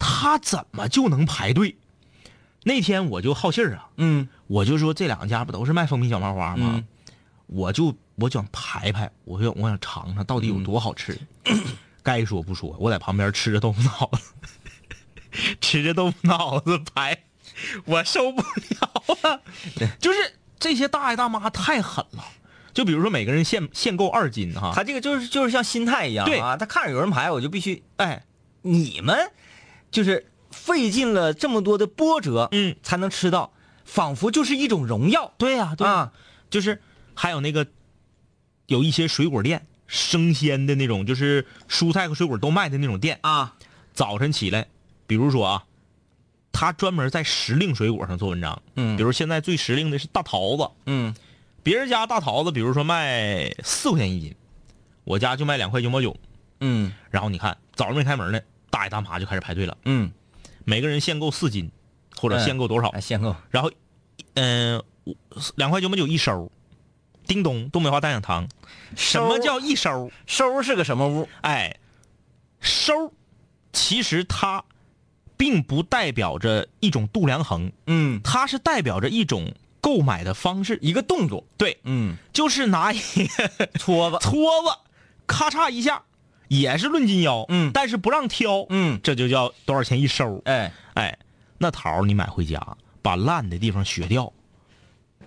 [0.07, 1.77] 他怎么就能排队？
[2.65, 6.75] 那天我就好信儿啊，嗯我就说这两家不都是卖蜂蜜小麻花吗？
[6.77, 6.87] 嗯
[7.47, 11.19] 我就我想排排，我想我想尝尝到底有多好吃。
[12.03, 14.33] 该说不说，我在旁边吃着豆腐脑子，
[15.61, 17.25] 吃着豆腐脑子排，
[17.85, 19.43] 我受不了了！
[19.99, 20.19] 就是
[20.59, 22.25] 这些大爷大妈太狠了。
[22.73, 27.83] 就比如说每个人限限购二斤哈，他这个就是就是像心态一样对啊，他看着有人排，我就必须。
[27.97, 28.25] 哎，
[28.63, 29.31] 你们
[29.95, 33.53] 就是费尽了这么多的波折，嗯，才能吃到，
[33.85, 35.33] 仿佛就是一种荣耀。
[35.39, 36.13] 对呀、对、啊
[36.51, 36.83] 就是
[37.15, 37.65] 还有那个
[38.67, 43.21] 有一些水果店，生鲜的那种，就是蔬菜和水果都卖的那种店。
[43.23, 43.55] 啊，
[43.95, 44.67] 早晨起来，
[45.07, 45.65] 比如说啊，
[46.51, 48.61] 他专门在时令水果上做文章。
[48.75, 51.15] 嗯比如现在最时令的是大桃子，嗯
[51.63, 54.35] 别人家大桃子，比如说卖四块钱一斤，
[55.05, 56.17] 我家就卖两块九毛九。
[56.59, 58.41] 嗯然后你看早上没开门呢，
[58.75, 60.11] 大爷大妈就开始排队了，嗯。
[60.65, 61.71] 每个人限购四斤，
[62.17, 63.71] 或者限购多少，哎，限购，然后，
[64.33, 65.15] 嗯、我
[65.57, 66.51] 两块九毛九一收。
[67.27, 68.49] 叮咚，东北话大讲堂，
[68.97, 70.11] 什么叫一收？
[70.27, 71.29] 收是个什么物？
[71.43, 71.79] 哎，
[72.61, 73.13] 收，
[73.73, 74.65] 其实它
[75.37, 80.79] 并不代表着一种度量衡，嗯，它是代表着一种购买的方式。
[80.83, 84.79] 一个动作，对，嗯，就是拿一个 撮子， 撮子，
[85.27, 86.03] 咔嚓一下，
[86.61, 87.71] 也是论斤腰，嗯。
[87.73, 90.41] 但是不让挑，嗯，这就叫多少钱一收。
[90.45, 91.19] 哎，哎，
[91.59, 94.33] 那桃你买回家，把烂的地方削掉，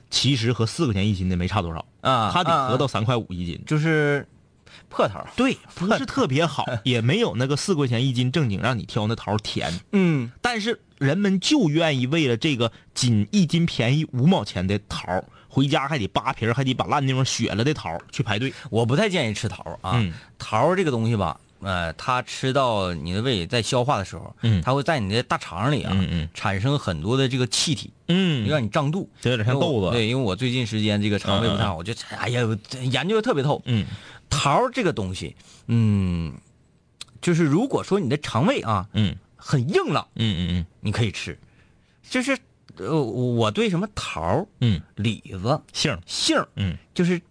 [0.09, 3.61] 其实和四块钱一斤的没差多少，啊，它得啊合到三块五一斤。
[3.65, 4.27] 就是
[4.89, 9.81] 破桃，对，不是特别好， 也没有那个四块钱一斤正经让你挑那桃甜。
[9.91, 15.25] 嗯，但是人们就愿意为了这个仅一斤便宜五毛钱的桃儿，
[15.57, 18.53] 回家还得扒皮儿，还得把烂地方削了的桃去排队。
[18.69, 32.41] 我不太建议吃桃啊，嗯桃这个东西吧，呃，它吃到你的胃在消化的时候，嗯它会在你的大肠里啊，嗯嗯产生很多的这个气体，嗯让你胀肚，这有点像豆子对，因为我最近时间这个肠胃不太好，我就哎呀，
[32.83, 33.59] 研究的特别透。
[33.65, 33.83] 嗯
[34.29, 35.35] 桃这个东西，
[35.65, 36.31] 嗯，
[37.19, 41.35] 就是如果说你的肠胃啊嗯很硬朗，嗯嗯你可以吃。
[42.09, 42.37] 就是
[42.79, 47.21] 呃，我对什么桃、嗯，李子、杏儿，杏儿，嗯就是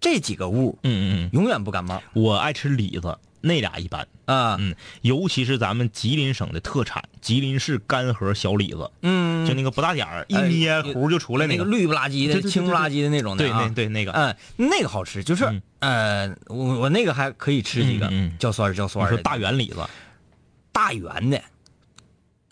[0.00, 4.06] 这几个物嗯嗯嗯，永远不感冒我爱吃李子，那俩一般。
[4.26, 4.56] 啊。
[4.58, 11.46] 嗯，尤其是咱们吉林省的特产，吉林市干核小李子，嗯，就那个不大点儿，一哎捏核就出来。
[11.46, 19.86] 那个绿不拉几的、青不拉几的那种对对，对那个，嗯，那个好吃，就是、嗯呃，我我那个还可以吃几个，叫酸儿叫酸儿大圆李子，
[20.72, 21.40] 大圆的，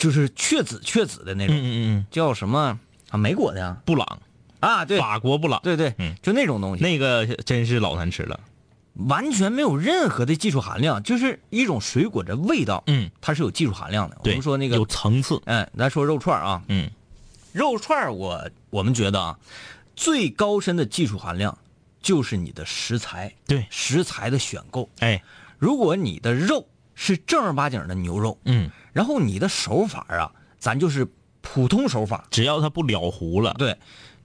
[0.04, 2.78] 就是雀子雀子的那种，嗯嗯嗯，叫什么
[3.08, 3.16] 啊？
[3.16, 3.78] 美国的呀？
[3.86, 4.20] 布朗，
[4.60, 8.38] 啊，对法国布朗，对对，嗯就那种东西，那个真是老难吃了。
[9.08, 14.18] 完全没有任何的技术含量，就是一种水果的味道，嗯，它是有技术含量的。
[14.22, 15.40] 我，们说那个有，层次。
[15.46, 16.90] 嗯，咱说肉串儿啊，嗯
[17.52, 19.38] 肉串儿我我们觉得啊，
[19.96, 21.56] 最高深的技术含量
[22.02, 24.90] 就是你的食材，对，食材的选购。
[24.98, 25.22] 哎，
[25.58, 31.06] 如果你的肉是正儿八经的牛肉，嗯，然后你的手法啊，咱就是
[31.40, 33.76] 普通手法，只要它不了糊了，对，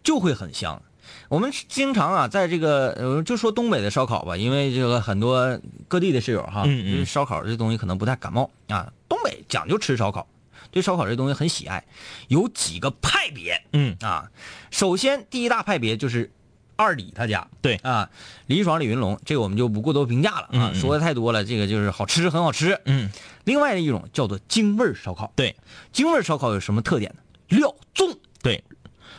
[0.03, 0.81] 就会很香。
[1.27, 8.91] 我们经常啊，在这个呃，就说东北的烧烤吧，因为这个很多各地的室友哈，嗯嗯烧烤这东西可能不太感冒啊。
[9.07, 10.27] 东北讲究吃烧烤，
[10.69, 11.83] 对烧烤这东西很喜爱，
[12.27, 14.29] 有几个派别嗯，啊。
[14.69, 16.31] 首先，第一大派别就是
[16.79, 17.75] 二李他家，对。
[17.83, 18.09] 啊，
[18.47, 20.75] 李爽、李云龙，这个我们就不过多评价了啊，嗯嗯。
[20.75, 22.79] 说的太多了，这个就是好吃，很好吃。
[22.85, 23.09] 嗯，
[23.43, 25.57] 另外的一种叫做京味儿烧烤，对。
[25.91, 27.21] 京味儿烧烤有什么特点呢？
[27.49, 28.63] 料重，对，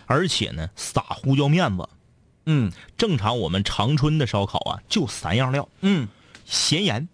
[0.06, 1.86] 而且呢，撒胡椒面子。
[2.46, 2.72] 嗯。
[2.96, 6.08] 正常我们长春的烧烤啊，就三样料：嗯。
[6.46, 7.06] 咸盐、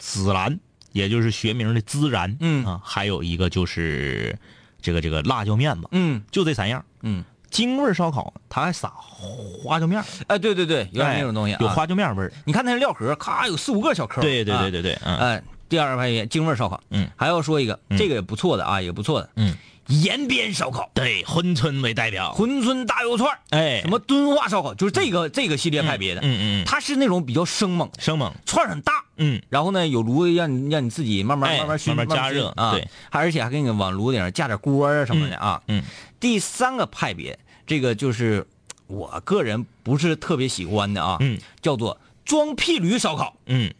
[0.00, 0.58] 孜然，
[0.90, 2.66] 也就是学名的孜然，嗯。
[2.66, 4.36] 啊，还有一个就是
[4.82, 6.24] 这个这个辣椒面子，嗯。
[6.32, 6.84] 就这三样。
[7.02, 12.32] 嗯，京味儿烧烤，它还撒花椒面儿，哎，对对对，有点那种东西啊，有花椒面味儿。
[12.44, 14.20] 你看它那料盒，咔有四五个小颗。
[14.20, 15.16] 对对对啊对对，嗯。
[15.18, 17.96] 哎，第二个派别京味儿烧烤，嗯，还要说一个，嗯。
[17.98, 19.54] 这个也不错的啊，也不错的，嗯，
[19.86, 35.60] 延边烧烤、对，珲春为代表，珲春大肉串，哎，什么敦化烧烤，就是这个这个系列派别的，嗯嗯嗯，它是那种比较生猛，生猛，串很大，嗯，然后呢有炉子让你让你自己慢慢哎慢慢熏慢慢加热熏啊，对，还而且还给你往炉顶上架点锅啊什么的啊。
[35.68, 35.84] 嗯嗯
[36.26, 38.44] 第三个派别，这个就是
[38.88, 41.38] 我个人不是特别喜欢的啊，嗯。
[41.62, 43.36] 叫做装屁驴烧烤。
[43.46, 43.72] 嗯，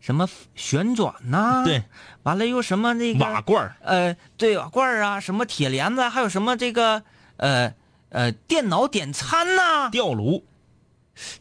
[0.00, 1.82] 什么旋转呐、对，
[2.22, 7.02] 完了又什么那个瓦罐儿，呃，对瓦罐儿啊，什么铁帘子，还有什么这个
[7.36, 7.74] 呃
[8.08, 10.46] 呃电脑点餐呐、吊炉，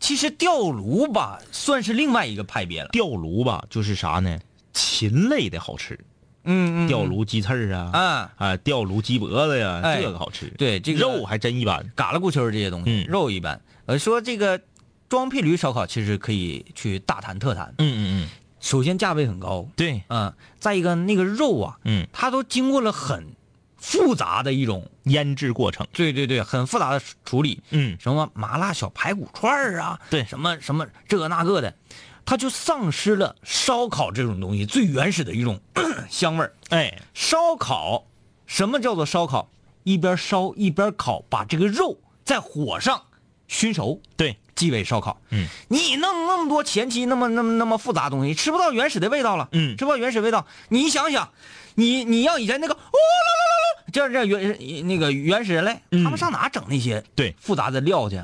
[0.02, 2.90] 其实吊炉吧，算是另外一个派别了。
[2.92, 4.38] 吊炉吧，就是啥呢？
[4.74, 5.98] 禽类的好吃，
[6.44, 10.48] 嗯嗯，吊炉鸡翅儿啊，啊，啊，吊炉鸡脖子呀，哎这个好吃。
[10.58, 11.86] 对这个肉还真一般。
[11.96, 13.62] 嘎啦咕秋这些东西，嗯肉一般。
[13.86, 14.60] 呃，说这个
[15.10, 17.74] 装屁驴烧烤，其实可以去大谈特谈。
[17.78, 18.30] 嗯嗯嗯，
[18.60, 23.36] 首先价位很高，对，嗯、再一个那个肉啊，嗯，它都经过了很
[23.78, 25.86] 复杂的一种，腌制过程。
[25.92, 27.60] 对对对，很复杂的处理。
[27.72, 31.74] 嗯，什么麻辣小排骨串儿啊，对什么什么这个那个的，
[32.26, 35.60] 它就丧失了烧烤这种东西最原始的一种
[36.10, 36.54] 香味儿。
[36.70, 38.06] 哎，烧烤，
[38.46, 39.50] 什么叫做烧烤？
[39.84, 43.04] 一边烧一边烤，把这个肉在火上
[43.48, 45.20] 熏熟，对，即为烧烤。
[45.32, 49.50] 嗯，你弄那么多前期那么那么那么复杂的东西，吃不到原始的味道了。
[49.54, 50.46] 嗯吃不到原始味道。
[50.70, 51.32] 你想想，
[51.76, 58.22] 你你要以前那个哦啦啦啦啦，这样这样原那个原始人类，嗯他们上哪整那些对复杂的料去？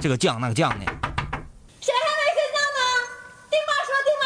[0.00, 2.80] 这个酱那个酱的，谁还没睡觉呢？
[3.50, 4.24] 丁妈说，丁妈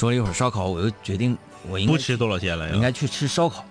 [0.00, 0.16] 说了？
[0.16, 1.36] 一会儿烧烤，我又决定
[1.68, 2.70] 我应该不吃多少鲜了？
[2.70, 3.62] 应该去吃烧烤。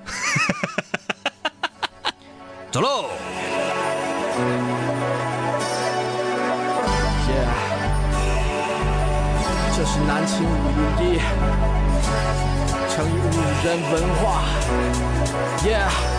[2.69, 3.05] 走喽！
[9.75, 10.53] 这是南秦五
[10.99, 11.19] 零一，
[12.91, 14.43] 成语五人文化。
[15.63, 16.18] Yeah。